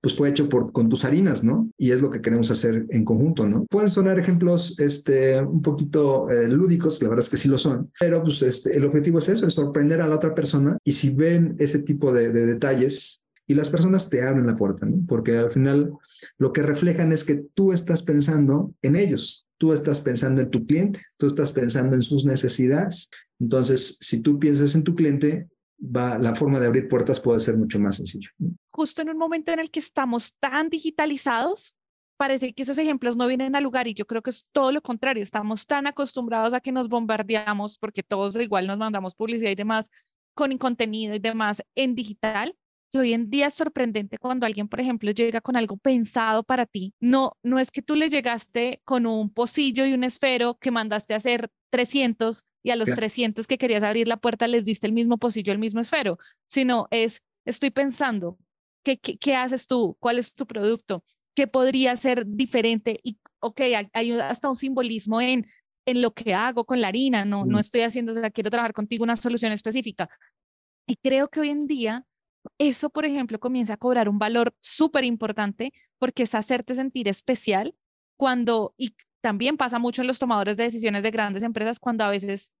pues 0.00 0.16
fue 0.16 0.28
hecho 0.28 0.48
por, 0.48 0.72
con 0.72 0.88
tus 0.88 1.04
harinas, 1.04 1.44
¿no? 1.44 1.70
Y 1.76 1.90
es 1.90 2.00
lo 2.00 2.10
que 2.10 2.22
queremos 2.22 2.50
hacer 2.50 2.86
en 2.90 3.04
conjunto, 3.04 3.46
¿no? 3.46 3.66
Pueden 3.66 3.90
sonar 3.90 4.18
ejemplos 4.18 4.78
este, 4.80 5.40
un 5.40 5.62
poquito 5.62 6.30
eh, 6.30 6.48
lúdicos, 6.48 7.02
la 7.02 7.08
verdad 7.08 7.24
es 7.24 7.30
que 7.30 7.36
sí 7.36 7.48
lo 7.48 7.58
son, 7.58 7.90
pero 8.00 8.22
pues 8.22 8.42
este, 8.42 8.76
el 8.76 8.84
objetivo 8.84 9.18
es 9.18 9.28
eso, 9.28 9.46
es 9.46 9.54
sorprender 9.54 10.00
a 10.00 10.08
la 10.08 10.16
otra 10.16 10.34
persona 10.34 10.78
y 10.84 10.92
si 10.92 11.14
ven 11.14 11.54
ese 11.58 11.80
tipo 11.80 12.12
de, 12.12 12.32
de 12.32 12.46
detalles, 12.46 13.24
y 13.50 13.54
las 13.54 13.68
personas 13.68 14.08
te 14.08 14.22
abren 14.22 14.46
la 14.46 14.54
puerta, 14.54 14.86
¿no? 14.86 15.04
Porque 15.08 15.36
al 15.36 15.50
final 15.50 15.90
lo 16.38 16.52
que 16.52 16.62
reflejan 16.62 17.10
es 17.10 17.24
que 17.24 17.34
tú 17.34 17.72
estás 17.72 18.04
pensando 18.04 18.72
en 18.80 18.94
ellos, 18.94 19.48
tú 19.60 19.74
estás 19.74 20.00
pensando 20.00 20.40
en 20.40 20.50
tu 20.50 20.64
cliente, 20.64 21.00
tú 21.18 21.26
estás 21.26 21.52
pensando 21.52 21.94
en 21.94 22.02
sus 22.02 22.24
necesidades. 22.24 23.10
Entonces, 23.38 23.98
si 24.00 24.22
tú 24.22 24.38
piensas 24.38 24.74
en 24.74 24.84
tu 24.84 24.94
cliente, 24.94 25.50
va, 25.78 26.18
la 26.18 26.34
forma 26.34 26.58
de 26.58 26.66
abrir 26.66 26.88
puertas 26.88 27.20
puede 27.20 27.40
ser 27.40 27.58
mucho 27.58 27.78
más 27.78 27.96
sencillo. 27.96 28.30
Justo 28.70 29.02
en 29.02 29.10
un 29.10 29.18
momento 29.18 29.52
en 29.52 29.58
el 29.58 29.70
que 29.70 29.80
estamos 29.80 30.34
tan 30.40 30.70
digitalizados, 30.70 31.76
parece 32.16 32.54
que 32.54 32.62
esos 32.62 32.78
ejemplos 32.78 33.18
no 33.18 33.26
vienen 33.26 33.54
al 33.54 33.62
lugar 33.62 33.86
y 33.86 33.92
yo 33.92 34.06
creo 34.06 34.22
que 34.22 34.30
es 34.30 34.46
todo 34.50 34.72
lo 34.72 34.80
contrario. 34.80 35.22
Estamos 35.22 35.66
tan 35.66 35.86
acostumbrados 35.86 36.54
a 36.54 36.60
que 36.60 36.72
nos 36.72 36.88
bombardeamos 36.88 37.76
porque 37.76 38.02
todos 38.02 38.36
igual 38.36 38.66
nos 38.66 38.78
mandamos 38.78 39.14
publicidad 39.14 39.50
y 39.50 39.56
demás 39.56 39.90
con 40.34 40.56
contenido 40.56 41.14
y 41.14 41.18
demás 41.18 41.62
en 41.74 41.94
digital 41.94 42.56
que 42.90 42.98
hoy 42.98 43.12
en 43.12 43.30
día 43.30 43.46
es 43.46 43.54
sorprendente 43.54 44.18
cuando 44.18 44.46
alguien, 44.46 44.68
por 44.68 44.80
ejemplo, 44.80 45.10
llega 45.10 45.40
con 45.40 45.56
algo 45.56 45.76
pensado 45.76 46.42
para 46.42 46.66
ti. 46.66 46.94
No, 47.00 47.36
no 47.42 47.58
es 47.58 47.70
que 47.70 47.82
tú 47.82 47.94
le 47.94 48.08
llegaste 48.08 48.80
con 48.84 49.06
un 49.06 49.30
pocillo 49.30 49.86
y 49.86 49.92
un 49.92 50.04
esfero 50.04 50.58
que 50.58 50.70
mandaste 50.70 51.14
a 51.14 51.18
hacer 51.18 51.50
300 51.70 52.44
y 52.62 52.70
a 52.70 52.76
los 52.76 52.90
300 52.90 53.46
que 53.46 53.58
querías 53.58 53.82
abrir 53.82 54.08
la 54.08 54.18
puerta 54.18 54.46
les 54.46 54.64
diste 54.64 54.86
el 54.86 54.92
mismo 54.92 55.18
pocillo, 55.18 55.52
el 55.52 55.58
mismo 55.58 55.80
esfero, 55.80 56.18
sino 56.48 56.88
es, 56.90 57.22
estoy 57.44 57.70
pensando, 57.70 58.38
¿qué, 58.82 58.98
qué, 58.98 59.16
qué 59.16 59.36
haces 59.36 59.66
tú? 59.66 59.96
¿Cuál 59.98 60.18
es 60.18 60.34
tu 60.34 60.46
producto? 60.46 61.04
¿Qué 61.34 61.46
podría 61.46 61.96
ser 61.96 62.26
diferente? 62.26 63.00
Y, 63.02 63.18
ok, 63.38 63.60
hay 63.92 64.12
hasta 64.12 64.48
un 64.48 64.56
simbolismo 64.56 65.20
en 65.20 65.46
en 65.86 66.02
lo 66.02 66.12
que 66.12 66.34
hago 66.34 66.64
con 66.64 66.80
la 66.80 66.88
harina, 66.88 67.24
no, 67.24 67.44
no 67.44 67.58
estoy 67.58 67.82
haciendo, 67.82 68.12
o 68.12 68.14
sea, 68.14 68.30
quiero 68.30 68.50
trabajar 68.50 68.72
contigo 68.72 69.04
una 69.04 69.16
solución 69.16 69.52
específica. 69.52 70.08
Y 70.86 70.96
creo 70.96 71.28
que 71.28 71.40
hoy 71.40 71.50
en 71.50 71.66
día 71.66 72.04
eso, 72.58 72.90
por 72.90 73.04
ejemplo, 73.04 73.38
comienza 73.38 73.74
a 73.74 73.76
cobrar 73.76 74.08
un 74.08 74.18
valor 74.18 74.54
súper 74.60 75.04
importante 75.04 75.72
porque 75.98 76.24
es 76.24 76.34
hacerte 76.34 76.74
sentir 76.74 77.08
especial 77.08 77.74
cuando, 78.16 78.74
y 78.76 78.94
también 79.20 79.56
pasa 79.56 79.78
mucho 79.78 80.02
en 80.02 80.08
los 80.08 80.18
tomadores 80.18 80.56
de 80.56 80.64
decisiones 80.64 81.02
de 81.02 81.10
grandes 81.10 81.42
empresas, 81.42 81.78
cuando 81.78 82.04
a 82.04 82.10
veces 82.10 82.52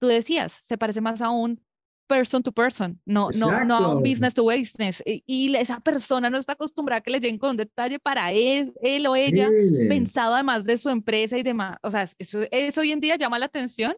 tú 0.00 0.08
decías, 0.08 0.52
se 0.52 0.78
parece 0.78 1.00
más 1.00 1.20
a 1.20 1.30
un 1.30 1.62
person 2.06 2.42
to 2.42 2.50
person, 2.50 3.00
no, 3.04 3.28
no, 3.38 3.64
no 3.64 3.76
a 3.76 3.94
un 3.94 4.02
business 4.02 4.34
to 4.34 4.44
business. 4.44 5.00
Y, 5.06 5.54
esa 5.54 5.78
persona 5.78 6.28
no 6.28 6.38
está 6.38 6.54
acostumbrada 6.54 6.98
a 6.98 7.02
que 7.02 7.12
le 7.12 7.20
lleguen 7.20 7.38
con 7.38 7.50
un 7.50 7.56
detalle 7.56 8.00
para 8.00 8.32
él, 8.32 8.72
él 8.82 9.06
o 9.06 9.14
ella, 9.14 9.48
pensado 9.88 10.34
además 10.34 10.64
de 10.64 10.76
su 10.76 10.88
empresa 10.88 11.38
y 11.38 11.44
demás. 11.44 11.78
O 11.82 11.90
sea, 11.90 12.06
eso, 12.18 12.40
eso 12.50 12.80
hoy 12.80 12.90
en 12.90 12.98
día 12.98 13.16
llama 13.16 13.38
la 13.38 13.46
atención 13.46 13.94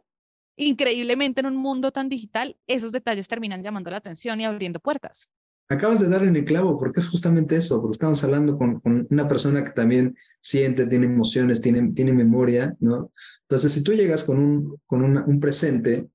increíblemente 0.56 1.40
en 1.40 1.46
un 1.46 1.56
mundo 1.56 1.92
tan 1.92 2.08
digital, 2.08 2.56
esos 2.66 2.92
detalles 2.92 3.28
terminan 3.28 3.62
llamando 3.62 3.90
la 3.90 3.98
atención 3.98 4.40
y 4.40 4.44
abriendo 4.44 4.80
puertas. 4.80 5.30
Acabas 5.68 6.00
de 6.00 6.08
dar 6.08 6.22
en 6.24 6.36
el 6.36 6.44
clavo, 6.44 6.76
porque 6.76 7.00
es 7.00 7.08
justamente 7.08 7.56
eso, 7.56 7.80
porque 7.80 7.94
estamos 7.94 8.22
hablando 8.24 8.58
con, 8.58 8.82
una 8.84 9.26
persona 9.26 9.64
que 9.64 9.70
también 9.70 10.16
siente, 10.40 10.86
tiene 10.86 11.06
emociones, 11.06 11.62
tiene, 11.62 11.92
tiene 11.92 12.12
memoria, 12.12 12.76
¿no? 12.80 13.10
Entonces, 13.42 13.72
si 13.72 13.82
tú 13.82 13.92
llegas 13.92 14.24
con 14.24 14.38
un, 14.38 14.78
con 14.86 15.02
un 15.02 15.40
presente 15.40 16.08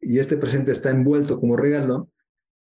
y 0.00 0.18
este 0.18 0.36
presente 0.36 0.72
está 0.72 0.90
envuelto 0.90 1.40
como 1.40 1.56
regalo, 1.56 2.10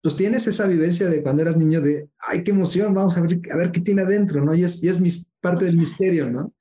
pues 0.01 0.15
tienes 0.15 0.47
esa 0.47 0.65
vivencia 0.67 1.09
de 1.09 1.21
cuando 1.21 1.41
eras 1.41 1.57
niño 1.57 1.81
de, 1.81 2.07
ay, 2.19 2.43
qué 2.43 2.51
emoción, 2.51 2.93
vamos 2.93 3.17
a 3.17 3.21
ver, 3.21 3.41
a 3.51 3.57
ver 3.57 3.71
qué 3.71 3.81
tiene 3.81 4.03
adentro, 4.03 4.43
¿no? 4.43 4.55
Y 4.55 4.63
es, 4.63 4.81
y 4.81 4.87
es 4.87 5.33
parte 5.41 5.65
del 5.65 5.77
misterio, 5.77 6.29
¿no? 6.29 6.53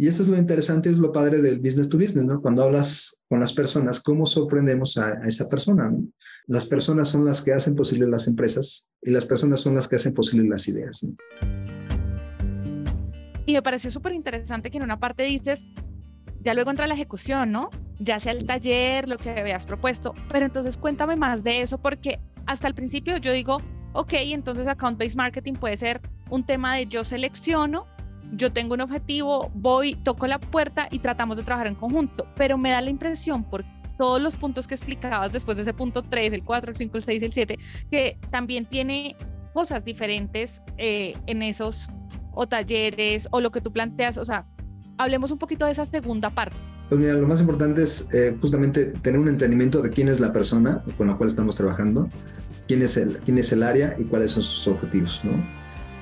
Y 0.00 0.08
eso 0.08 0.22
es 0.22 0.30
lo 0.30 0.38
interesante, 0.38 0.88
es 0.88 0.98
lo 0.98 1.12
padre 1.12 1.42
del 1.42 1.60
business 1.60 1.90
to 1.90 1.98
business, 1.98 2.24
¿no? 2.24 2.40
Cuando 2.40 2.64
hablas 2.64 3.20
con 3.28 3.38
las 3.38 3.52
personas, 3.52 4.00
¿cómo 4.00 4.24
sorprendemos 4.24 4.96
a, 4.96 5.28
esa 5.28 5.46
persona? 5.46 5.92
Las 6.46 6.64
personas 6.64 7.10
son 7.10 7.26
las 7.26 7.42
que 7.42 7.52
hacen 7.52 7.76
posible 7.76 8.08
las 8.08 8.26
empresas 8.26 8.90
y 9.02 9.10
las 9.10 9.26
personas 9.26 9.60
son 9.60 9.74
las 9.74 9.88
que 9.88 9.96
hacen 9.96 10.14
posible 10.14 10.48
las 10.48 10.66
ideas. 10.68 11.06
Y 13.44 13.52
me 13.52 13.60
pareció 13.60 13.90
súper 13.90 14.14
interesante 14.14 14.70
que 14.70 14.78
en 14.78 14.84
una 14.84 14.98
parte 14.98 15.24
dices, 15.24 15.66
ya 16.40 16.54
luego 16.54 16.70
entra 16.70 16.86
la 16.86 16.94
ejecución, 16.94 17.52
¿no? 17.52 17.68
Ya 17.98 18.18
sea 18.20 18.32
el 18.32 18.46
taller, 18.46 19.06
lo 19.06 19.18
que 19.18 19.28
habías 19.28 19.66
propuesto, 19.66 20.14
pero 20.32 20.46
entonces 20.46 20.78
cuéntame 20.78 21.16
más 21.16 21.44
de 21.44 21.60
eso 21.60 21.76
porque 21.76 22.20
hasta 22.46 22.66
el 22.66 22.74
principio 22.74 23.18
yo 23.18 23.32
digo, 23.32 23.58
ok, 23.92 24.14
entonces 24.14 24.66
account-based 24.66 25.18
marketing 25.18 25.56
puede 25.56 25.76
ser 25.76 26.00
un 26.30 26.46
tema 26.46 26.76
de 26.76 26.86
yo 26.86 27.04
selecciono 27.04 27.84
yo 28.32 28.52
tengo 28.52 28.74
un 28.74 28.80
objetivo, 28.80 29.50
voy, 29.54 29.94
toco 29.94 30.26
la 30.26 30.38
puerta 30.38 30.88
y 30.90 30.98
tratamos 30.98 31.36
de 31.36 31.42
trabajar 31.42 31.66
en 31.66 31.74
conjunto, 31.74 32.26
pero 32.36 32.58
me 32.58 32.70
da 32.70 32.80
la 32.80 32.90
impresión 32.90 33.44
por 33.44 33.64
todos 33.98 34.20
los 34.20 34.36
puntos 34.36 34.66
que 34.66 34.74
explicabas 34.74 35.32
después 35.32 35.56
de 35.56 35.62
ese 35.62 35.74
punto 35.74 36.02
3, 36.02 36.32
el 36.32 36.42
4, 36.42 36.70
el 36.70 36.76
5, 36.76 36.96
el 36.96 37.02
6, 37.02 37.22
el 37.22 37.32
7, 37.32 37.58
que 37.90 38.18
también 38.30 38.66
tiene 38.66 39.16
cosas 39.52 39.84
diferentes 39.84 40.62
eh, 40.78 41.14
en 41.26 41.42
esos 41.42 41.88
o 42.32 42.46
talleres 42.46 43.28
o 43.30 43.40
lo 43.40 43.50
que 43.50 43.60
tú 43.60 43.72
planteas, 43.72 44.16
o 44.16 44.24
sea, 44.24 44.46
hablemos 44.96 45.30
un 45.30 45.38
poquito 45.38 45.66
de 45.66 45.72
esa 45.72 45.84
segunda 45.84 46.30
parte. 46.30 46.56
Pues 46.88 47.00
mira, 47.00 47.14
lo 47.14 47.26
más 47.26 47.40
importante 47.40 47.82
es 47.82 48.12
eh, 48.12 48.36
justamente 48.40 48.86
tener 48.86 49.20
un 49.20 49.28
entendimiento 49.28 49.80
de 49.80 49.90
quién 49.90 50.08
es 50.08 50.18
la 50.18 50.32
persona 50.32 50.82
con 50.96 51.06
la 51.06 51.16
cual 51.16 51.28
estamos 51.28 51.54
trabajando, 51.54 52.08
quién 52.66 52.82
es 52.82 52.96
el, 52.96 53.18
quién 53.18 53.38
es 53.38 53.52
el 53.52 53.62
área 53.62 53.94
y 53.98 54.04
cuáles 54.04 54.32
son 54.32 54.42
sus 54.42 54.66
objetivos, 54.68 55.22
¿no? 55.24 55.32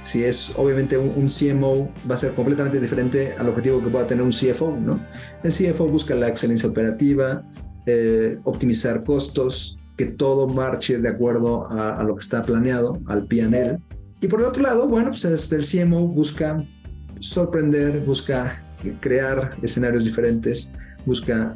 Si 0.08 0.24
es 0.24 0.54
obviamente 0.56 0.96
un, 0.96 1.28
CMO, 1.28 1.92
va 2.10 2.14
a 2.14 2.16
ser 2.16 2.32
completamente 2.32 2.80
diferente 2.80 3.34
al 3.36 3.46
objetivo 3.46 3.84
que 3.84 3.90
pueda 3.90 4.06
tener 4.06 4.24
un 4.24 4.30
CFO, 4.30 4.74
¿no? 4.74 4.98
El 5.42 5.52
CFO 5.52 5.86
busca 5.86 6.14
la 6.14 6.28
excelencia 6.28 6.66
operativa, 6.66 7.46
eh, 7.84 8.38
optimizar 8.44 9.04
costos, 9.04 9.78
que 9.98 10.06
todo 10.06 10.48
marche 10.48 10.98
de 10.98 11.10
acuerdo 11.10 11.70
a, 11.70 12.02
lo 12.04 12.14
que 12.14 12.20
está 12.20 12.42
planeado, 12.42 12.98
al 13.04 13.26
PNL. 13.26 13.82
Y 14.22 14.28
por 14.28 14.40
el 14.40 14.46
otro 14.46 14.62
lado, 14.62 14.88
bueno, 14.88 15.10
pues 15.10 15.52
el 15.52 15.62
CMO 15.62 16.08
busca 16.08 16.66
sorprender, 17.20 18.00
busca 18.06 18.64
crear 19.00 19.58
escenarios 19.60 20.04
diferentes, 20.04 20.72
busca 21.04 21.54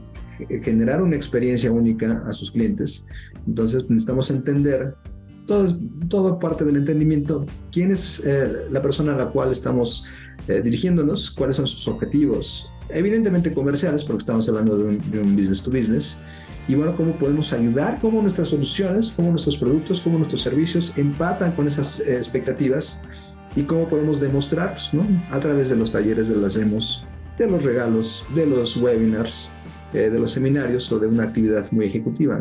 generar 0.63 1.01
una 1.01 1.17
experiencia 1.17 1.73
única 1.73 2.23
a 2.29 2.35
sus 2.35 2.51
clientes. 2.51 3.07
Entonces 3.47 3.89
necesitamos 3.89 4.31
entender 4.31 4.95
todo, 5.47 6.39
parte 6.39 6.65
del 6.65 6.77
entendimiento, 6.77 7.47
quién 7.71 7.91
es 7.91 8.25
eh, 8.25 8.67
la 8.71 8.81
persona 8.81 9.15
a 9.15 9.17
la 9.17 9.31
cual 9.31 9.51
estamos 9.51 10.07
eh, 10.49 10.61
dirigiéndonos, 10.63 11.31
cuáles 11.31 11.57
son 11.57 11.67
sus 11.67 11.89
objetivos, 11.89 12.71
evidentemente 12.89 13.53
comerciales, 13.53 14.05
porque 14.05 14.23
estamos 14.23 14.49
hablando 14.49 14.77
de 14.77 15.21
un, 15.21 15.37
business 15.37 15.63
to 15.63 15.71
business, 15.71 16.23
y 16.69 16.75
bueno, 16.75 16.97
cómo 16.97 17.19
podemos 17.19 17.53
ayudar, 17.53 18.01
cómo 18.01 18.21
nuestras 18.21 18.49
soluciones, 18.49 19.11
cómo 19.11 19.31
nuestros 19.31 19.57
productos, 19.57 20.01
cómo 20.01 20.19
nuestros 20.19 20.43
servicios 20.43 20.97
empatan 20.97 21.53
con 21.53 21.67
esas 21.67 22.01
eh, 22.01 22.17
expectativas 22.17 23.03
y 23.57 23.63
cómo 23.63 23.89
podemos 23.89 24.21
demostrarlos, 24.21 24.95
¿no? 24.95 25.05
A 25.31 25.41
través 25.41 25.71
de 25.71 25.77
los 25.77 25.91
talleres, 25.91 26.29
de 26.29 26.37
las 26.37 26.55
demos, 26.55 27.05
de 27.37 27.51
los 27.51 27.65
regalos, 27.65 28.27
de 28.35 28.47
los 28.47 28.77
webinars, 28.77 29.53
de 29.93 30.19
los 30.19 30.33
seminarios 30.33 30.91
o 30.91 30.99
de 30.99 31.07
una 31.07 31.25
actividad 31.25 31.71
muy 31.73 31.85
ejecutiva. 31.85 32.41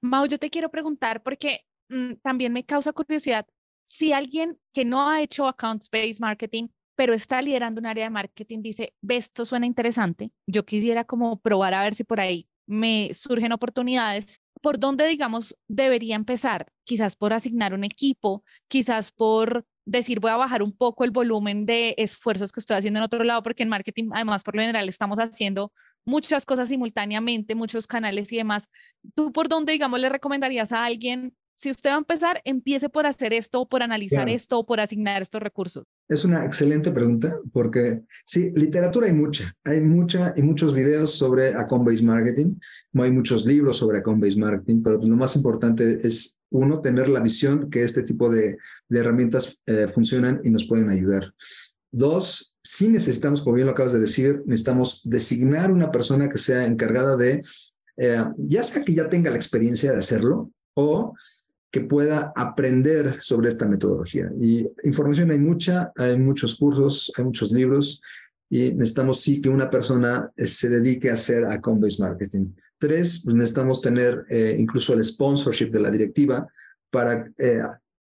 Mau, 0.00 0.26
yo 0.26 0.38
te 0.38 0.50
quiero 0.50 0.70
preguntar 0.70 1.22
porque 1.22 1.60
mm, 1.88 2.14
también 2.22 2.52
me 2.52 2.64
causa 2.64 2.92
curiosidad, 2.92 3.46
si 3.86 4.12
alguien 4.12 4.58
que 4.72 4.84
no 4.84 5.08
ha 5.08 5.22
hecho 5.22 5.48
accounts-based 5.48 6.20
marketing, 6.20 6.68
pero 6.94 7.14
está 7.14 7.40
liderando 7.42 7.80
un 7.80 7.86
área 7.86 8.04
de 8.04 8.10
marketing, 8.10 8.60
dice, 8.62 8.94
ve, 9.00 9.16
esto 9.16 9.44
suena 9.46 9.66
interesante, 9.66 10.32
yo 10.46 10.64
quisiera 10.64 11.04
como 11.04 11.40
probar 11.40 11.74
a 11.74 11.82
ver 11.82 11.94
si 11.94 12.04
por 12.04 12.20
ahí 12.20 12.48
me 12.66 13.14
surgen 13.14 13.52
oportunidades, 13.52 14.42
¿por 14.60 14.78
dónde, 14.78 15.06
digamos, 15.06 15.56
debería 15.68 16.16
empezar? 16.16 16.66
Quizás 16.84 17.16
por 17.16 17.32
asignar 17.32 17.72
un 17.72 17.84
equipo, 17.84 18.44
quizás 18.68 19.10
por 19.10 19.64
decir 19.86 20.20
voy 20.20 20.30
a 20.30 20.36
bajar 20.36 20.62
un 20.62 20.76
poco 20.76 21.04
el 21.04 21.10
volumen 21.10 21.64
de 21.64 21.94
esfuerzos 21.96 22.52
que 22.52 22.60
estoy 22.60 22.76
haciendo 22.76 22.98
en 22.98 23.04
otro 23.04 23.24
lado, 23.24 23.42
porque 23.42 23.62
en 23.62 23.70
marketing, 23.70 24.10
además, 24.12 24.42
por 24.42 24.54
lo 24.54 24.60
general, 24.60 24.88
estamos 24.88 25.18
haciendo 25.18 25.72
muchas 26.08 26.46
cosas 26.46 26.70
simultáneamente, 26.70 27.54
muchos 27.54 27.86
canales 27.86 28.32
y 28.32 28.38
demás. 28.38 28.68
¿Tú 29.14 29.30
por 29.30 29.48
dónde, 29.48 29.72
digamos, 29.72 30.00
le 30.00 30.08
recomendarías 30.08 30.72
a 30.72 30.84
alguien, 30.84 31.34
si 31.54 31.70
usted 31.70 31.90
va 31.90 31.94
a 31.94 31.98
empezar, 31.98 32.40
empiece 32.44 32.88
por 32.88 33.04
hacer 33.04 33.32
esto, 33.32 33.68
por 33.68 33.82
analizar 33.82 34.28
esto, 34.28 34.64
por 34.64 34.80
asignar 34.80 35.20
estos 35.20 35.42
recursos? 35.42 35.84
Es 36.08 36.24
una 36.24 36.44
excelente 36.44 36.90
pregunta 36.92 37.36
porque 37.52 38.02
sí, 38.24 38.52
literatura 38.54 39.08
hay 39.08 39.12
mucha, 39.12 39.52
hay 39.64 39.80
mucha 39.80 40.32
y 40.36 40.42
muchos 40.42 40.72
videos 40.72 41.12
sobre 41.14 41.48
account-based 41.54 42.04
marketing, 42.04 42.54
hay 42.94 43.10
muchos 43.10 43.44
libros 43.44 43.76
sobre 43.76 43.98
account-based 43.98 44.38
marketing, 44.38 44.82
pero 44.82 44.98
lo 44.98 45.16
más 45.16 45.36
importante 45.36 45.98
es, 46.06 46.38
uno, 46.50 46.80
tener 46.80 47.10
la 47.10 47.20
visión 47.20 47.68
que 47.68 47.82
este 47.82 48.04
tipo 48.04 48.30
de, 48.30 48.56
de 48.88 48.98
herramientas 48.98 49.62
eh, 49.66 49.86
funcionan 49.86 50.40
y 50.44 50.50
nos 50.50 50.64
pueden 50.64 50.88
ayudar. 50.88 51.34
Dos, 51.90 52.58
si 52.62 52.88
necesitamos, 52.88 53.42
como 53.42 53.56
bien 53.56 53.66
lo 53.66 53.72
acabas 53.72 53.94
de 53.94 54.00
decir, 54.00 54.42
necesitamos 54.44 55.00
designar 55.04 55.72
una 55.72 55.90
persona 55.90 56.28
que 56.28 56.38
sea 56.38 56.66
encargada 56.66 57.16
de, 57.16 57.42
eh, 57.96 58.24
ya 58.36 58.62
sea 58.62 58.84
que 58.84 58.94
ya 58.94 59.08
tenga 59.08 59.30
la 59.30 59.36
experiencia 59.36 59.92
de 59.92 59.98
hacerlo 59.98 60.50
o 60.74 61.14
que 61.70 61.80
pueda 61.80 62.32
aprender 62.36 63.14
sobre 63.20 63.48
esta 63.48 63.66
metodología. 63.66 64.30
Y 64.38 64.66
información 64.84 65.30
hay 65.30 65.38
mucha, 65.38 65.92
hay 65.96 66.18
muchos 66.18 66.56
cursos, 66.56 67.12
hay 67.16 67.24
muchos 67.24 67.52
libros 67.52 68.00
y 68.50 68.72
necesitamos 68.72 69.20
sí 69.20 69.40
que 69.40 69.48
una 69.48 69.68
persona 69.68 70.30
eh, 70.36 70.46
se 70.46 70.68
dedique 70.68 71.10
a 71.10 71.14
hacer 71.14 71.44
a 71.44 71.58
based 71.58 72.00
marketing. 72.00 72.52
Tres, 72.78 73.22
pues 73.24 73.34
necesitamos 73.34 73.80
tener 73.80 74.24
eh, 74.30 74.56
incluso 74.58 74.94
el 74.94 75.04
sponsorship 75.04 75.70
de 75.70 75.80
la 75.80 75.90
directiva 75.90 76.46
para 76.90 77.30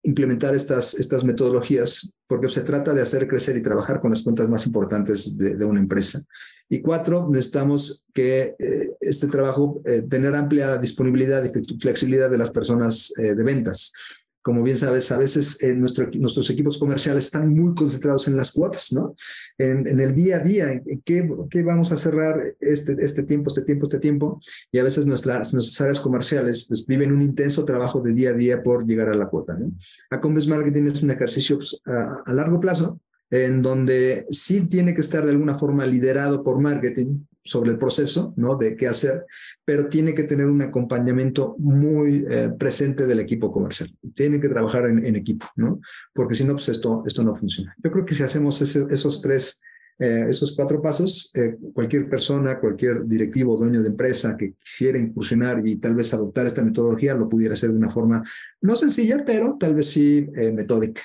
implementar 0.04 0.56
estas, 0.56 0.94
estas 0.96 1.24
metodologías 1.24 2.14
porque 2.28 2.50
se 2.50 2.62
trata 2.62 2.94
de 2.94 3.02
hacer 3.02 3.28
crecer 3.28 3.58
y 3.58 3.62
trabajar 3.62 4.02
con 4.02 4.12
las 4.12 4.24
cuentas 4.24 4.50
más 4.50 4.66
importantes 4.66 5.38
de, 5.38 5.66
una 5.66 5.80
empresa. 5.80 6.22
Y 6.70 6.82
cuatro, 6.82 7.28
necesitamos 7.30 8.06
que 8.14 8.56
eh, 8.58 8.92
este 9.02 9.28
trabajo 9.28 9.82
eh, 9.86 10.04
tener 10.04 10.34
amplia 10.36 10.78
disponibilidad 10.78 11.44
y 11.44 11.78
flexibilidad 11.78 12.30
de 12.30 12.38
las 12.38 12.50
personas 12.50 13.14
eh, 13.18 13.36
de 13.36 13.44
ventas 13.44 13.92
como 14.42 14.64
bien 14.64 14.78
sabes, 14.78 15.12
a 15.12 15.18
veces 15.18 15.62
eh, 15.64 15.74
nuestro, 15.74 16.10
nuestros 16.16 16.50
equipos 16.50 16.78
comerciales 16.78 17.26
están 17.26 17.54
muy 17.54 17.76
concentrados 17.76 18.28
en 18.28 18.38
las 18.38 18.52
cuotas, 18.52 18.92
¿no? 18.92 19.16
En, 19.58 19.88
en 19.88 20.00
el 20.00 20.16
día 20.16 20.38
a 20.38 20.40
día, 20.40 20.72
en 20.72 21.02
qué, 21.06 21.30
qué, 21.50 21.64
vamos 21.64 21.92
a 21.92 21.98
cerrar 21.98 22.56
este, 22.60 22.94
este 23.00 23.24
tiempo, 23.24 23.50
este 23.50 23.62
tiempo, 23.62 23.86
este 23.86 24.00
tiempo. 24.00 24.40
Y 24.72 24.80
a 24.80 24.84
veces 24.84 25.06
nuestras, 25.06 25.54
nuestras 25.54 25.82
áreas 25.82 26.00
comerciales 26.00 26.66
pues, 26.68 26.88
viven 26.88 27.12
un 27.12 27.22
intenso 27.22 27.66
trabajo 27.66 28.02
de 28.02 28.14
día 28.14 28.32
a 28.32 28.34
día 28.34 28.64
por 28.64 28.86
llegar 28.86 29.10
a 29.10 29.16
la 29.16 29.28
cuota, 29.28 29.54
¿no? 29.54 29.72
Acombes 30.10 30.48
Marketing 30.48 30.84
es 30.84 31.04
un 31.04 31.12
ejercicio 31.12 31.58
pues, 31.58 31.82
a, 31.86 32.22
a 32.26 32.34
largo 32.34 32.60
plazo 32.60 33.00
en 33.32 33.62
donde 33.62 34.26
sí 34.30 34.68
tiene 34.68 34.94
que 34.94 35.02
estar 35.02 35.24
de 35.24 35.32
alguna 35.32 35.58
forma 35.58 35.86
liderado 35.86 36.44
por 36.44 36.60
marketing, 36.60 37.26
sobre 37.44 37.72
el 37.72 37.78
proceso, 37.78 38.34
¿no? 38.38 38.56
De 38.56 38.76
qué 38.76 38.88
hacer, 38.88 39.26
pero 39.66 39.88
tiene 39.88 40.14
que 40.14 40.24
tener 40.24 40.46
un 40.46 40.62
acompañamiento 40.62 41.56
muy 41.58 42.26
eh, 42.30 42.50
presente 42.58 43.08
del 43.08 43.20
equipo 43.20 43.52
comercial. 43.52 43.94
Tiene 44.14 44.40
que 44.40 44.50
trabajar 44.50 44.86
en, 44.86 45.16
equipo, 45.16 45.48
¿no? 45.56 45.82
Porque 46.14 46.36
si 46.36 46.44
no, 46.44 46.54
pues 46.54 46.70
esto, 46.70 47.04
esto 47.06 47.24
no 47.24 47.34
funciona. 47.34 47.76
Yo 47.84 47.92
creo 47.92 48.06
que 48.06 48.16
si 48.16 48.24
hacemos 48.24 48.62
esos 48.62 49.22
tres, 49.22 49.62
eh, 49.98 50.26
esos 50.30 50.56
cuatro 50.56 50.82
pasos, 50.82 51.32
eh, 51.34 51.58
cualquier 51.74 52.10
persona, 52.10 52.60
cualquier 52.60 53.06
directivo, 53.06 53.58
dueño 53.58 53.82
de 53.82 53.90
empresa 53.90 54.38
que 54.38 54.54
quisiera 54.54 54.98
incursionar 54.98 55.66
y 55.66 55.78
tal 55.78 55.96
vez 55.96 56.14
adoptar 56.14 56.46
esta 56.46 56.64
metodología, 56.64 57.16
lo 57.16 57.28
pudiera 57.28 57.56
hacer 57.56 57.72
de 57.72 57.78
una 57.78 57.90
forma 57.90 58.24
no 58.62 58.76
sencilla, 58.76 59.24
pero 59.26 59.58
tal 59.60 59.76
vez 59.76 59.88
sí 59.88 60.28
metódica. 60.54 61.02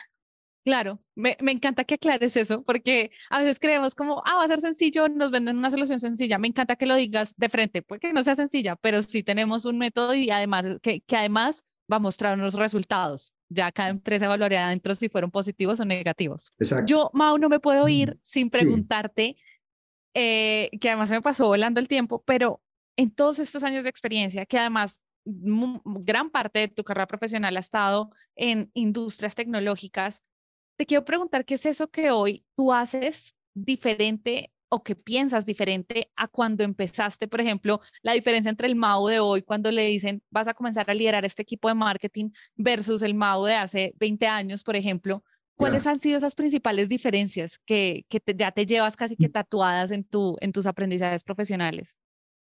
Claro, 0.66 1.00
me, 1.14 1.36
me, 1.40 1.52
encanta 1.52 1.84
que 1.84 1.94
aclares 1.94 2.36
eso, 2.36 2.64
porque 2.64 3.12
a 3.30 3.38
veces 3.38 3.60
creemos 3.60 3.94
como, 3.94 4.20
ah, 4.26 4.34
va 4.34 4.42
a 4.42 4.48
ser 4.48 4.60
sencillo, 4.60 5.08
nos 5.08 5.30
venden 5.30 5.58
una 5.58 5.70
solución 5.70 6.00
sencilla. 6.00 6.38
Me 6.38 6.48
encanta 6.48 6.74
que 6.74 6.86
lo 6.86 6.96
digas 6.96 7.36
de 7.36 7.48
frente, 7.48 7.82
porque 7.82 8.12
no 8.12 8.24
sea 8.24 8.34
sencilla, 8.34 8.74
pero 8.74 9.00
sí 9.04 9.22
tenemos 9.22 9.64
un 9.64 9.78
método 9.78 10.12
y 10.16 10.28
además, 10.28 10.66
que, 10.82 11.02
que 11.02 11.16
además 11.16 11.64
va 11.90 11.98
a 11.98 12.00
mostrar 12.00 12.36
unos 12.36 12.54
resultados. 12.54 13.32
Ya 13.48 13.70
cada 13.70 13.90
empresa 13.90 14.24
evaluará 14.24 14.66
adentro 14.66 14.96
si 14.96 15.08
fueron 15.08 15.30
positivos 15.30 15.78
o 15.78 15.84
negativos. 15.84 16.52
Exacto. 16.58 16.86
Yo, 16.86 17.10
Mau, 17.12 17.38
no 17.38 17.48
me 17.48 17.60
puedo 17.60 17.86
ir 17.86 18.18
sin 18.22 18.50
preguntarte, 18.50 19.36
eh, 20.14 20.68
que 20.80 20.88
además 20.88 21.12
me 21.12 21.22
pasó 21.22 21.46
volando 21.46 21.78
el 21.78 21.86
tiempo, 21.86 22.24
pero 22.26 22.60
en 22.96 23.12
todos 23.12 23.38
estos 23.38 23.62
años 23.62 23.84
de 23.84 23.90
experiencia, 23.90 24.44
que 24.46 24.58
además 24.58 25.00
gran 25.24 26.30
parte 26.30 26.58
de 26.58 26.68
tu 26.68 26.82
carrera 26.82 27.06
profesional 27.06 27.56
ha 27.56 27.60
estado 27.60 28.10
en 28.34 28.72
industrias 28.74 29.36
tecnológicas, 29.36 30.24
te 30.76 30.86
quiero 30.86 31.04
preguntar 31.04 31.44
qué 31.44 31.54
es 31.54 31.66
eso 31.66 31.88
que 31.88 32.10
hoy 32.10 32.44
tú 32.56 32.72
haces 32.72 33.34
diferente 33.54 34.52
o 34.68 34.82
que 34.82 34.96
piensas 34.96 35.46
diferente 35.46 36.10
a 36.16 36.28
cuando 36.28 36.64
empezaste, 36.64 37.28
por 37.28 37.40
ejemplo, 37.40 37.80
la 38.02 38.12
diferencia 38.12 38.50
entre 38.50 38.66
el 38.66 38.74
MAU 38.74 39.06
de 39.06 39.20
hoy 39.20 39.42
cuando 39.42 39.70
le 39.70 39.86
dicen 39.86 40.22
vas 40.30 40.48
a 40.48 40.54
comenzar 40.54 40.90
a 40.90 40.94
liderar 40.94 41.24
este 41.24 41.42
equipo 41.42 41.68
de 41.68 41.74
marketing 41.74 42.30
versus 42.56 43.02
el 43.02 43.14
MAU 43.14 43.44
de 43.44 43.54
hace 43.54 43.94
20 43.98 44.26
años, 44.26 44.62
por 44.62 44.76
ejemplo. 44.76 45.22
¿Cuáles 45.54 45.86
han 45.86 45.98
sido 45.98 46.18
esas 46.18 46.34
principales 46.34 46.90
diferencias 46.90 47.58
que, 47.64 48.04
que 48.10 48.20
ya 48.36 48.52
te 48.52 48.66
llevas 48.66 48.94
casi 48.94 49.16
que 49.16 49.30
mm. 49.30 49.32
tatuadas 49.32 49.90
en, 49.90 50.04
tu, 50.04 50.36
en 50.40 50.52
tus 50.52 50.66
aprendizajes 50.66 51.22
profesionales? 51.22 51.96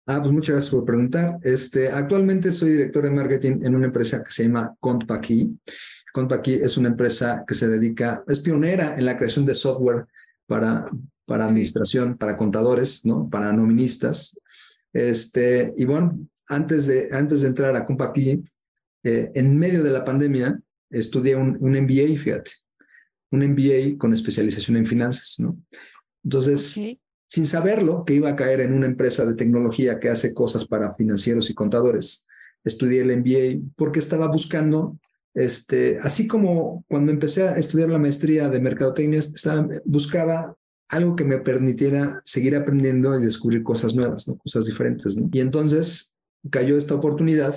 Ah, 0.07 0.19
pues 0.19 0.33
muchas 0.33 0.55
gracias 0.55 0.73
por 0.73 0.83
preguntar. 0.83 1.37
Este, 1.43 1.89
actualmente 1.89 2.51
soy 2.51 2.71
director 2.71 3.03
de 3.03 3.11
marketing 3.11 3.59
en 3.63 3.75
una 3.75 3.85
empresa 3.85 4.23
que 4.23 4.31
se 4.31 4.43
llama 4.43 4.75
Contpaqui. 4.79 5.59
Contpaqui 6.13 6.53
es 6.53 6.77
una 6.77 6.89
empresa 6.89 7.43
que 7.45 7.55
se 7.55 7.67
dedica, 7.67 8.23
es 8.27 8.39
pionera 8.39 8.95
en 8.97 9.05
la 9.05 9.17
creación 9.17 9.45
de 9.45 9.55
software 9.55 10.05
para, 10.45 10.85
para 11.25 11.45
administración, 11.45 12.17
para 12.17 12.37
contadores, 12.37 13.03
¿no? 13.03 13.29
Para 13.29 13.51
noministas. 13.51 14.39
Este, 14.93 15.73
y 15.75 15.85
bueno, 15.85 16.19
antes 16.47 16.85
de, 16.85 17.09
antes 17.11 17.41
de 17.41 17.47
entrar 17.47 17.75
a 17.75 17.85
Contpaqui, 17.85 18.43
eh, 19.03 19.31
en 19.33 19.57
medio 19.57 19.83
de 19.83 19.89
la 19.89 20.05
pandemia, 20.05 20.61
estudié 20.91 21.35
un, 21.35 21.57
un 21.59 21.71
MBA, 21.71 22.15
fíjate, 22.17 22.51
un 23.31 23.39
MBA 23.39 23.97
con 23.97 24.13
especialización 24.13 24.77
en 24.77 24.85
finanzas, 24.85 25.37
¿no? 25.39 25.57
Entonces, 26.23 26.79
sin 27.27 27.47
saberlo, 27.47 28.05
que 28.05 28.13
iba 28.13 28.29
a 28.29 28.35
caer 28.35 28.61
en 28.61 28.73
una 28.73 28.85
empresa 28.85 29.25
de 29.25 29.33
tecnología 29.33 29.99
que 29.99 30.09
hace 30.09 30.35
cosas 30.35 30.65
para 30.65 30.93
financieros 30.93 31.49
y 31.49 31.55
contadores, 31.55 32.27
estudié 32.63 33.01
el 33.01 33.17
MBA 33.17 33.71
porque 33.75 33.97
estaba 33.97 34.27
buscando 34.27 34.99
este, 35.33 35.99
así 36.01 36.27
como 36.27 36.85
cuando 36.87 37.11
empecé 37.11 37.47
a 37.47 37.57
estudiar 37.57 37.89
la 37.89 37.99
maestría 37.99 38.49
de 38.49 38.59
mercadotecnia, 38.59 39.21
buscaba 39.85 40.55
algo 40.89 41.15
que 41.15 41.23
me 41.23 41.39
permitiera 41.39 42.21
seguir 42.23 42.55
aprendiendo 42.55 43.19
y 43.19 43.25
descubrir 43.25 43.63
cosas 43.63 43.95
nuevas, 43.95 44.27
¿no? 44.27 44.37
cosas 44.37 44.65
diferentes. 44.65 45.17
¿no? 45.17 45.29
Y 45.31 45.39
entonces 45.39 46.13
cayó 46.49 46.77
esta 46.77 46.95
oportunidad 46.95 47.55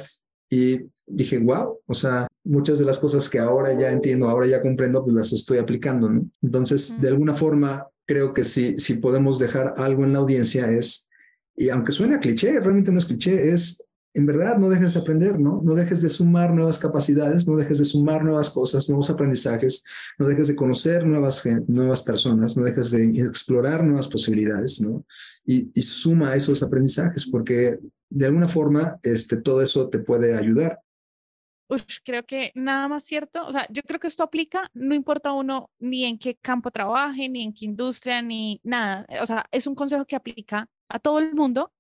Y 0.49 0.87
dije, 1.07 1.39
wow, 1.39 1.81
o 1.87 1.95
sea, 1.95 2.29
muchas 2.45 2.79
de 2.79 2.85
las 2.85 2.99
cosas 2.99 3.29
que 3.29 3.41
ahora 3.41 3.73
ya 3.79 3.91
entiendo, 3.91 4.29
ahora 4.29 4.47
ya 4.47 4.63
comprendo, 4.63 5.03
pues 5.03 5.17
las 5.17 5.33
estoy 5.33 5.59
aplicando, 5.59 6.09
¿no? 6.09 6.31
Entonces, 6.41 7.01
de 7.01 7.09
alguna 7.09 7.35
forma, 7.35 7.89
creo 8.07 8.33
que 8.33 8.45
si, 8.45 8.79
si 8.79 8.95
podemos 8.95 9.41
dejar 9.41 9.75
algo 9.77 10.05
en 10.05 10.13
la 10.13 10.21
audiencia 10.21 10.71
es, 10.71 11.09
y 11.57 11.69
aunque 11.71 11.91
suene 11.91 12.21
cliché, 12.21 12.61
realmente 12.61 12.93
no 12.93 12.99
es 12.99 13.07
cliché, 13.07 13.53
es 13.53 13.85
en 14.17 14.25
verdad 14.25 14.57
no 14.57 14.71
dejes 14.71 14.95
de 14.95 15.01
aprender, 15.01 15.39
¿no? 15.39 15.61
No 15.63 15.75
dejes 15.75 16.01
de 16.01 16.09
sumar 16.09 16.55
nuevas 16.55 16.79
capacidades, 16.79 17.47
no 17.47 17.55
dejes 17.57 17.79
de 17.79 17.85
sumar 17.85 18.25
nuevas 18.25 18.49
cosas, 18.49 18.89
nuevos 18.89 19.11
aprendizajes, 19.11 19.85
no 20.19 20.27
dejes 20.27 20.49
de 20.49 20.57
conocer 20.57 21.07
nuevas, 21.07 21.43
nuevas 21.69 22.03
personas, 22.03 22.57
no 22.57 22.65
dejes 22.65 22.91
de 22.93 23.05
explorar 23.21 23.85
nuevas 23.85 24.09
posibilidades, 24.09 24.81
¿no? 24.81 25.05
Y, 25.45 25.71
y 25.75 25.83
suma 25.83 26.35
esos 26.35 26.63
aprendizajes 26.63 27.29
porque 27.31 27.79
de 28.09 28.27
alguna 28.27 28.49
forma 28.49 28.99
este, 29.03 29.37
todo 29.37 29.61
eso 29.61 29.91
te 29.91 29.99
puede 29.99 30.35
ayudar. 30.35 30.81
Uf, 31.69 31.83
creo 32.03 32.25
que 32.25 32.53
nada 32.55 32.89
más 32.89 33.05
cierto. 33.05 33.45
O 33.47 33.53
sea, 33.53 33.67
yo 33.71 33.83
creo 33.83 34.01
que 34.01 34.07
esto 34.07 34.23
aplica, 34.23 34.71
no 34.73 34.95
importa 34.95 35.33
uno 35.33 35.71
ni 35.79 36.05
en 36.05 36.19
qué 36.19 36.37
campo 36.37 36.71
trabaje, 36.71 37.29
ni 37.29 37.43
en 37.43 37.53
qué 37.53 37.67
industria, 37.67 38.23
ni 38.23 38.61
nada. 38.63 39.07
O 39.21 39.27
sea, 39.27 39.45
es 39.51 39.67
un 39.67 39.75
consejo 39.75 40.07
que 40.07 40.17
aplica 40.17 40.71
a 40.89 40.99
todo 40.99 41.19
el 41.19 41.35
mundo 41.35 41.73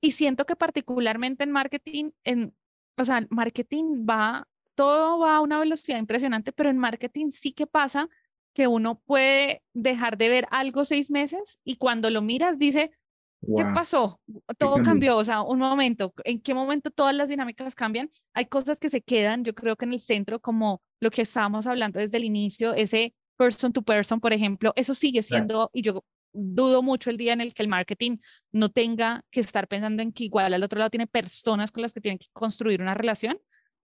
y 0.00 0.10
siento 0.12 0.46
que 0.46 0.56
particularmente 0.56 1.44
en 1.44 1.50
marketing, 1.50 2.10
en, 2.24 2.54
o 2.96 3.04
sea, 3.04 3.26
marketing 3.30 4.06
va, 4.08 4.46
todo 4.74 5.18
va 5.18 5.36
a 5.36 5.40
una 5.40 5.58
velocidad 5.58 5.98
impresionante, 5.98 6.52
pero 6.52 6.70
en 6.70 6.78
marketing 6.78 7.30
sí 7.30 7.52
que 7.52 7.66
pasa 7.66 8.08
que 8.54 8.66
uno 8.66 9.00
puede 9.00 9.62
dejar 9.74 10.16
de 10.16 10.28
ver 10.28 10.46
algo 10.50 10.84
seis 10.84 11.10
meses 11.10 11.58
y 11.64 11.76
cuando 11.76 12.10
lo 12.10 12.22
miras 12.22 12.58
dice, 12.58 12.90
¿qué 13.56 13.64
pasó? 13.72 14.20
Todo 14.58 14.82
cambió, 14.82 15.16
o 15.16 15.24
sea, 15.24 15.42
un 15.42 15.58
momento, 15.58 16.12
¿en 16.24 16.40
qué 16.40 16.52
momento 16.52 16.90
todas 16.90 17.14
las 17.14 17.28
dinámicas 17.28 17.74
cambian? 17.74 18.10
Hay 18.34 18.46
cosas 18.46 18.80
que 18.80 18.90
se 18.90 19.00
quedan, 19.00 19.44
yo 19.44 19.54
creo 19.54 19.76
que 19.76 19.86
en 19.86 19.92
el 19.92 20.00
centro, 20.00 20.40
como 20.40 20.82
lo 21.00 21.10
que 21.10 21.22
estábamos 21.22 21.66
hablando 21.66 21.98
desde 21.98 22.18
el 22.18 22.24
inicio, 22.24 22.74
ese 22.74 23.14
person 23.36 23.72
to 23.72 23.82
person, 23.82 24.20
por 24.20 24.32
ejemplo, 24.32 24.72
eso 24.76 24.94
sigue 24.94 25.22
siendo, 25.22 25.70
y 25.72 25.82
yo 25.82 26.04
dudo 26.32 26.82
mucho 26.82 27.10
el 27.10 27.16
día 27.16 27.32
en 27.32 27.40
el 27.40 27.54
que 27.54 27.62
el 27.62 27.68
marketing 27.68 28.18
no 28.52 28.68
tenga 28.68 29.24
que 29.30 29.40
estar 29.40 29.68
pensando 29.68 30.02
en 30.02 30.12
que 30.12 30.24
igual 30.24 30.54
al 30.54 30.62
otro 30.62 30.78
lado 30.78 30.90
tiene 30.90 31.06
personas 31.06 31.72
con 31.72 31.82
las 31.82 31.92
que 31.92 32.00
tienen 32.00 32.18
que 32.18 32.28
construir 32.32 32.80
una 32.80 32.94
relación, 32.94 33.38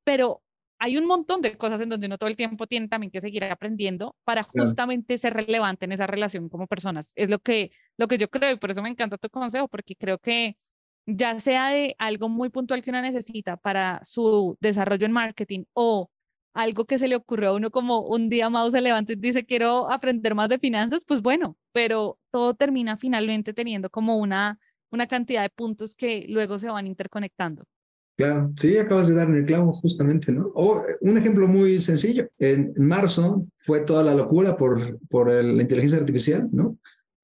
pero 0.04 0.42
hay 0.78 0.96
un 0.98 1.06
montón 1.06 1.40
de 1.40 1.56
cosas 1.56 1.80
en 1.80 1.88
donde 1.88 2.06
uno 2.06 2.18
todo 2.18 2.28
el 2.28 2.36
tiempo 2.36 2.66
tiene 2.66 2.88
también 2.88 3.10
que 3.10 3.20
seguir 3.20 3.44
aprendiendo 3.44 4.14
para 4.24 4.42
justamente 4.42 5.16
ser 5.18 5.34
relevante 5.34 5.86
en 5.86 5.92
esa 5.92 6.06
relación 6.06 6.48
como 6.48 6.66
personas. 6.66 7.12
Es 7.14 7.30
lo 7.30 7.38
que, 7.38 7.70
lo 7.96 8.08
que 8.08 8.18
yo 8.18 8.28
creo 8.28 8.52
y 8.52 8.56
por 8.56 8.70
eso 8.70 8.82
me 8.82 8.90
encanta 8.90 9.16
tu 9.16 9.30
consejo, 9.30 9.68
porque 9.68 9.96
creo 9.96 10.18
que 10.18 10.58
ya 11.06 11.40
sea 11.40 11.70
de 11.70 11.94
algo 11.98 12.28
muy 12.28 12.50
puntual 12.50 12.82
que 12.82 12.90
uno 12.90 13.00
necesita 13.00 13.56
para 13.56 14.00
su 14.02 14.56
desarrollo 14.60 15.06
en 15.06 15.12
marketing 15.12 15.64
o 15.72 16.10
algo 16.56 16.86
que 16.86 16.98
se 16.98 17.06
le 17.06 17.16
ocurrió 17.16 17.50
a 17.50 17.54
uno 17.54 17.70
como 17.70 18.00
un 18.00 18.28
día 18.28 18.50
más 18.50 18.72
se 18.72 18.80
levanta 18.80 19.12
y 19.12 19.16
dice 19.16 19.44
quiero 19.44 19.90
aprender 19.90 20.34
más 20.34 20.48
de 20.48 20.58
finanzas, 20.58 21.04
pues 21.04 21.20
bueno, 21.22 21.56
pero 21.72 22.18
todo 22.30 22.54
termina 22.54 22.96
finalmente 22.96 23.52
teniendo 23.52 23.90
como 23.90 24.16
una, 24.16 24.58
una 24.90 25.06
cantidad 25.06 25.42
de 25.42 25.50
puntos 25.50 25.94
que 25.94 26.24
luego 26.28 26.58
se 26.58 26.68
van 26.68 26.86
interconectando. 26.86 27.64
Claro, 28.16 28.50
sí, 28.56 28.78
acabas 28.78 29.08
de 29.08 29.14
dar 29.14 29.28
el 29.28 29.44
clavo 29.44 29.74
justamente, 29.74 30.32
¿no? 30.32 30.50
O 30.54 30.82
un 31.02 31.18
ejemplo 31.18 31.46
muy 31.46 31.78
sencillo, 31.80 32.26
en 32.38 32.72
marzo 32.78 33.46
fue 33.58 33.80
toda 33.80 34.02
la 34.02 34.14
locura 34.14 34.56
por, 34.56 34.98
por 35.08 35.30
la 35.30 35.62
inteligencia 35.62 35.98
artificial, 35.98 36.48
¿no? 36.50 36.78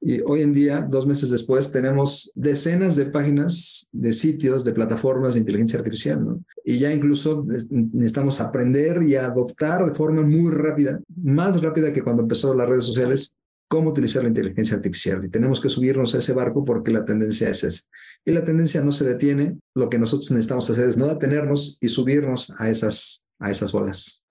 Y 0.05 0.21
hoy 0.23 0.43
en 0.43 0.53
día, 0.53 0.85
dos 0.91 1.07
meses 1.07 1.31
después, 1.31 1.71
tenemos 1.71 2.33
decenas 2.35 2.97
de 2.97 3.07
páginas, 3.07 3.89
de 3.93 4.13
sitios, 4.13 4.65
de 4.65 4.73
plataformas 4.73 5.35
de 5.35 5.41
inteligencia 5.41 5.79
artificial. 5.79 6.41
Y 6.65 6.79
ya 6.79 6.93
incluso 6.93 7.47
necesitamos 7.47 8.41
aprender 8.41 9.05
y 9.05 9.15
adoptar 9.15 9.87
de 9.87 9.95
forma 9.95 10.23
muy 10.23 10.51
rápida, 10.51 11.01
más 11.23 11.63
rápida 11.63 11.93
que 11.93 12.03
cuando 12.03 12.23
empezó 12.23 12.53
las 12.53 12.69
redes 12.69 12.85
sociales, 12.85 13.37
cómo 13.69 13.91
utilizar 13.91 14.25
la 14.25 14.31
inteligencia 14.31 14.77
artificial. 14.77 15.25
Y 15.25 15.29
tenemos 15.29 15.61
que 15.61 15.69
subirnos 15.69 16.17
a 16.17 16.19
ese 16.19 16.33
barco 16.33 16.65
porque 16.65 16.91
la 16.91 17.05
tendencia 17.05 17.49
es 17.49 17.63
esa. 17.63 17.89
Y 18.25 18.33
la 18.33 18.43
tendencia 18.43 18.83
no 18.83 18.91
se 18.91 19.05
detiene. 19.05 19.57
Lo 19.73 19.89
que 19.89 20.01
nosotros 20.01 20.33
necesitamos 20.33 20.69
hacer 20.69 20.89
es 20.89 20.97
no 20.97 21.07
detenernos 21.07 21.79
y 21.81 21.89
subirnos 21.89 22.53
a 22.59 22.69
esas, 22.69 23.25
a 23.39 23.53
esas 23.53 23.73
olas. 23.73 24.27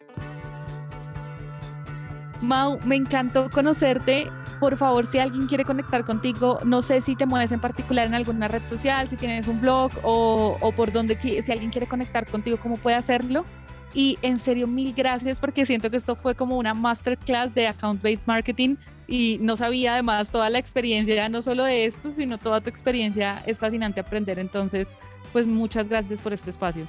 Mau, 2.42 2.78
me 2.86 2.98
encantó 2.98 3.50
conocerte. 3.50 4.26
Por 4.62 4.78
favor, 4.78 5.08
si 5.08 5.18
alguien 5.18 5.48
quiere 5.48 5.66
conectar 5.66 6.06
contigo, 6.06 6.60
no 6.64 6.84
sé 6.84 7.02
si 7.02 7.16
te 7.16 7.26
mueves 7.26 7.52
en 7.52 7.60
particular 7.60 8.06
en 8.06 8.14
alguna 8.14 8.48
red 8.48 8.64
social, 8.64 9.08
si 9.08 9.16
tienes 9.16 9.48
un 9.48 9.60
blog 9.60 9.92
o, 10.04 10.56
o 10.62 10.72
por 10.74 10.92
dónde, 10.92 11.16
si 11.16 11.52
alguien 11.52 11.72
quiere 11.72 11.88
conectar 11.88 12.30
contigo, 12.30 12.60
¿cómo 12.62 12.78
puede 12.78 12.96
hacerlo? 12.96 13.44
Y 13.96 14.20
en 14.22 14.38
serio, 14.38 14.68
mil 14.68 14.94
gracias 14.94 15.40
porque 15.40 15.66
siento 15.66 15.90
que 15.90 15.98
esto 15.98 16.16
fue 16.16 16.36
como 16.36 16.60
una 16.60 16.76
masterclass 16.76 17.56
de 17.56 17.70
account-based 17.70 18.28
marketing 18.28 18.76
y 19.08 19.40
no 19.42 19.58
sabía 19.58 19.94
además 19.94 20.30
toda 20.30 20.48
la 20.52 20.60
experiencia, 20.60 21.28
no 21.28 21.42
solo 21.42 21.64
de 21.64 21.86
esto, 21.86 22.12
sino 22.12 22.38
toda 22.38 22.62
tu 22.62 22.70
experiencia. 22.70 23.42
Es 23.48 23.58
fascinante 23.58 24.00
aprender. 24.00 24.38
Entonces, 24.38 24.96
pues 25.34 25.48
muchas 25.48 25.90
gracias 25.90 26.22
por 26.22 26.34
este 26.34 26.52
espacio. 26.52 26.88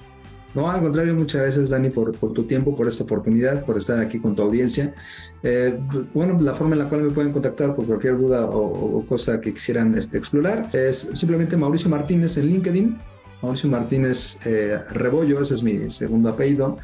No, 0.54 0.70
al 0.70 0.82
contrario, 0.82 1.14
muchas 1.14 1.40
gracias 1.40 1.70
Dani 1.70 1.88
por, 1.90 2.12
tu 2.12 2.44
tiempo, 2.44 2.76
por 2.76 2.86
esta 2.86 3.04
oportunidad, 3.04 3.64
por 3.64 3.78
estar 3.78 3.98
aquí 3.98 4.18
con 4.18 4.36
tu 4.36 4.42
audiencia. 4.42 4.94
Eh, 5.42 5.78
bueno, 6.12 6.38
la 6.40 6.54
forma 6.54 6.74
en 6.74 6.80
la 6.80 6.88
cual 6.88 7.02
me 7.04 7.10
pueden 7.10 7.32
contactar 7.32 7.74
por 7.74 7.86
cualquier 7.86 8.18
duda 8.18 8.44
o, 8.44 9.04
cosa 9.08 9.40
que 9.40 9.54
quisieran 9.54 9.96
este, 9.96 10.18
explorar 10.18 10.68
es 10.72 10.98
simplemente 11.14 11.56
Mauricio 11.56 11.88
Martínez 11.88 12.36
en 12.36 12.46
LinkedIn. 12.46 12.98
Mauricio 13.42 13.70
Martínez 13.70 14.38
eh, 14.44 14.78
Rebollo, 14.90 15.40
ese 15.40 15.54
es 15.54 15.62
mi 15.62 15.90
segundo 15.90 16.28
apellido. 16.28 16.76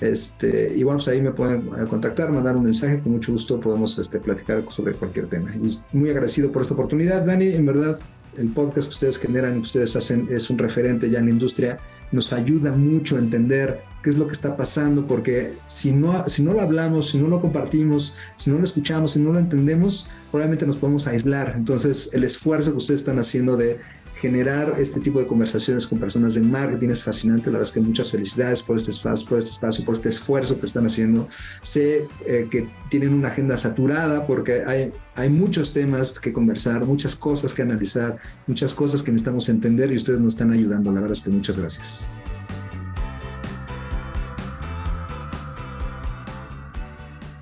Este, 0.00 0.74
y 0.76 0.82
bueno, 0.82 0.98
pues 0.98 1.08
ahí 1.08 1.22
me 1.22 1.30
pueden 1.30 1.68
eh, 1.68 1.86
contactar, 1.88 2.30
mandar 2.30 2.56
un 2.56 2.64
mensaje, 2.64 3.00
con 3.00 3.12
mucho 3.12 3.32
gusto 3.32 3.58
podemos 3.58 3.98
este, 3.98 4.20
platicar 4.20 4.62
sobre 4.68 4.94
cualquier 4.94 5.28
tema. 5.28 5.54
Y 5.56 5.70
muy 5.96 6.10
agradecido 6.10 6.52
por 6.52 6.62
esta 6.62 6.74
oportunidad, 6.74 7.24
Dani, 7.24 7.54
en 7.54 7.64
verdad 7.64 7.98
el 8.36 8.48
podcast 8.48 8.88
que 8.88 8.92
ustedes 8.92 9.18
generan, 9.18 9.54
que 9.54 9.60
ustedes 9.60 9.96
hacen, 9.96 10.28
es 10.30 10.50
un 10.50 10.58
referente 10.58 11.08
ya 11.08 11.20
en 11.20 11.26
la 11.26 11.30
industria 11.30 11.78
nos 12.14 12.32
ayuda 12.32 12.72
mucho 12.72 13.16
a 13.16 13.18
entender 13.18 13.82
qué 14.02 14.10
es 14.10 14.18
lo 14.18 14.26
que 14.26 14.32
está 14.32 14.56
pasando, 14.56 15.06
porque 15.06 15.54
si 15.66 15.92
no, 15.92 16.28
si 16.28 16.42
no 16.42 16.52
lo 16.52 16.60
hablamos, 16.60 17.10
si 17.10 17.18
no 17.18 17.26
lo 17.26 17.40
compartimos, 17.40 18.16
si 18.36 18.50
no 18.50 18.58
lo 18.58 18.64
escuchamos, 18.64 19.12
si 19.12 19.20
no 19.20 19.32
lo 19.32 19.38
entendemos, 19.38 20.08
probablemente 20.30 20.66
nos 20.66 20.76
podemos 20.76 21.06
aislar. 21.06 21.54
Entonces, 21.56 22.10
el 22.12 22.24
esfuerzo 22.24 22.72
que 22.72 22.76
ustedes 22.76 23.00
están 23.00 23.18
haciendo 23.18 23.56
de 23.56 23.80
generar 24.24 24.76
este 24.78 25.00
tipo 25.00 25.18
de 25.18 25.26
conversaciones 25.26 25.86
con 25.86 25.98
personas 25.98 26.34
de 26.34 26.40
marketing 26.40 26.88
es 26.88 27.02
fascinante. 27.02 27.50
La 27.50 27.58
verdad 27.58 27.68
es 27.68 27.74
que 27.74 27.80
muchas 27.80 28.10
felicidades 28.10 28.62
por 28.62 28.78
este 28.78 28.90
espacio, 28.90 29.28
por 29.28 29.38
este 29.38 29.50
espacio, 29.50 29.84
por 29.84 29.94
este 29.94 30.08
esfuerzo 30.08 30.58
que 30.58 30.64
están 30.64 30.86
haciendo. 30.86 31.28
Sé 31.60 32.08
eh, 32.24 32.48
que 32.50 32.70
tienen 32.88 33.12
una 33.12 33.28
agenda 33.28 33.58
saturada 33.58 34.26
porque 34.26 34.64
hay, 34.66 34.94
hay 35.14 35.28
muchos 35.28 35.74
temas 35.74 36.18
que 36.18 36.32
conversar, 36.32 36.86
muchas 36.86 37.14
cosas 37.16 37.52
que 37.52 37.60
analizar, 37.60 38.16
muchas 38.46 38.72
cosas 38.72 39.02
que 39.02 39.12
necesitamos 39.12 39.50
entender 39.50 39.92
y 39.92 39.96
ustedes 39.96 40.22
nos 40.22 40.32
están 40.32 40.50
ayudando. 40.52 40.90
La 40.90 41.02
verdad 41.02 41.18
es 41.18 41.22
que 41.22 41.30
muchas 41.30 41.58
gracias. 41.58 42.10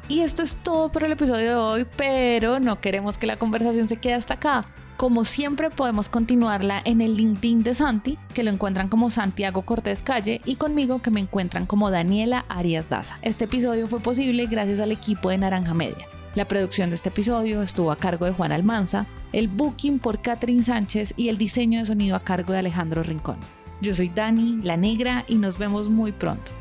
Y 0.09 0.21
esto 0.23 0.43
es 0.43 0.57
todo 0.57 0.91
por 0.91 1.05
el 1.05 1.13
episodio 1.13 1.49
de 1.49 1.55
hoy, 1.55 1.87
pero 1.97 2.59
no 2.59 2.81
queremos 2.81 3.19
que 3.19 3.29
la 3.29 3.39
conversación 3.39 3.89
se 3.89 3.99
quede 3.99 4.15
hasta 4.15 4.35
acá. 4.35 4.67
Como 4.97 5.25
siempre 5.25 5.71
podemos 5.71 6.09
continuarla 6.09 6.81
en 6.85 7.01
el 7.01 7.17
LinkedIn 7.17 7.63
de 7.63 7.75
Santi, 7.75 8.19
que 8.35 8.45
lo 8.45 8.51
encuentran 8.51 8.89
como 8.89 9.11
Santiago 9.11 9.63
Cortés 9.63 10.03
Calle, 10.03 10.41
y 10.45 10.57
conmigo 10.57 11.03
que 11.03 11.11
me 11.11 11.21
encuentran 11.21 11.67
como 11.67 11.91
Daniela 11.91 12.45
Arias 12.49 12.89
Daza. 12.89 13.19
Este 13.23 13.45
episodio 13.45 13.89
fue 13.89 14.01
posible 14.01 14.47
gracias 14.47 14.81
al 14.81 14.93
equipo 14.93 15.31
de 15.31 15.39
Naranja 15.39 15.75
Media. 15.75 16.07
La 16.35 16.47
producción 16.47 16.91
de 16.91 16.95
este 16.95 17.09
episodio 17.09 17.63
estuvo 17.63 17.91
a 17.91 17.97
cargo 17.97 18.27
de 18.27 18.33
Juan 18.33 18.53
Almanza, 18.53 19.07
el 19.33 19.49
booking 19.49 19.99
por 19.99 20.23
Catherine 20.23 20.63
Sánchez 20.63 21.15
y 21.17 21.29
el 21.29 21.37
diseño 21.37 21.81
de 21.81 21.87
sonido 21.87 22.17
a 22.17 22.21
cargo 22.21 22.53
de 22.53 22.61
Alejandro 22.61 23.03
Rincón. 23.03 23.39
Yo 23.81 23.95
soy 23.95 24.09
Dani, 24.09 24.61
la 24.63 24.77
negra, 24.77 25.25
y 25.27 25.35
nos 25.35 25.59
vemos 25.59 25.89
muy 25.89 26.13
pronto. 26.13 26.53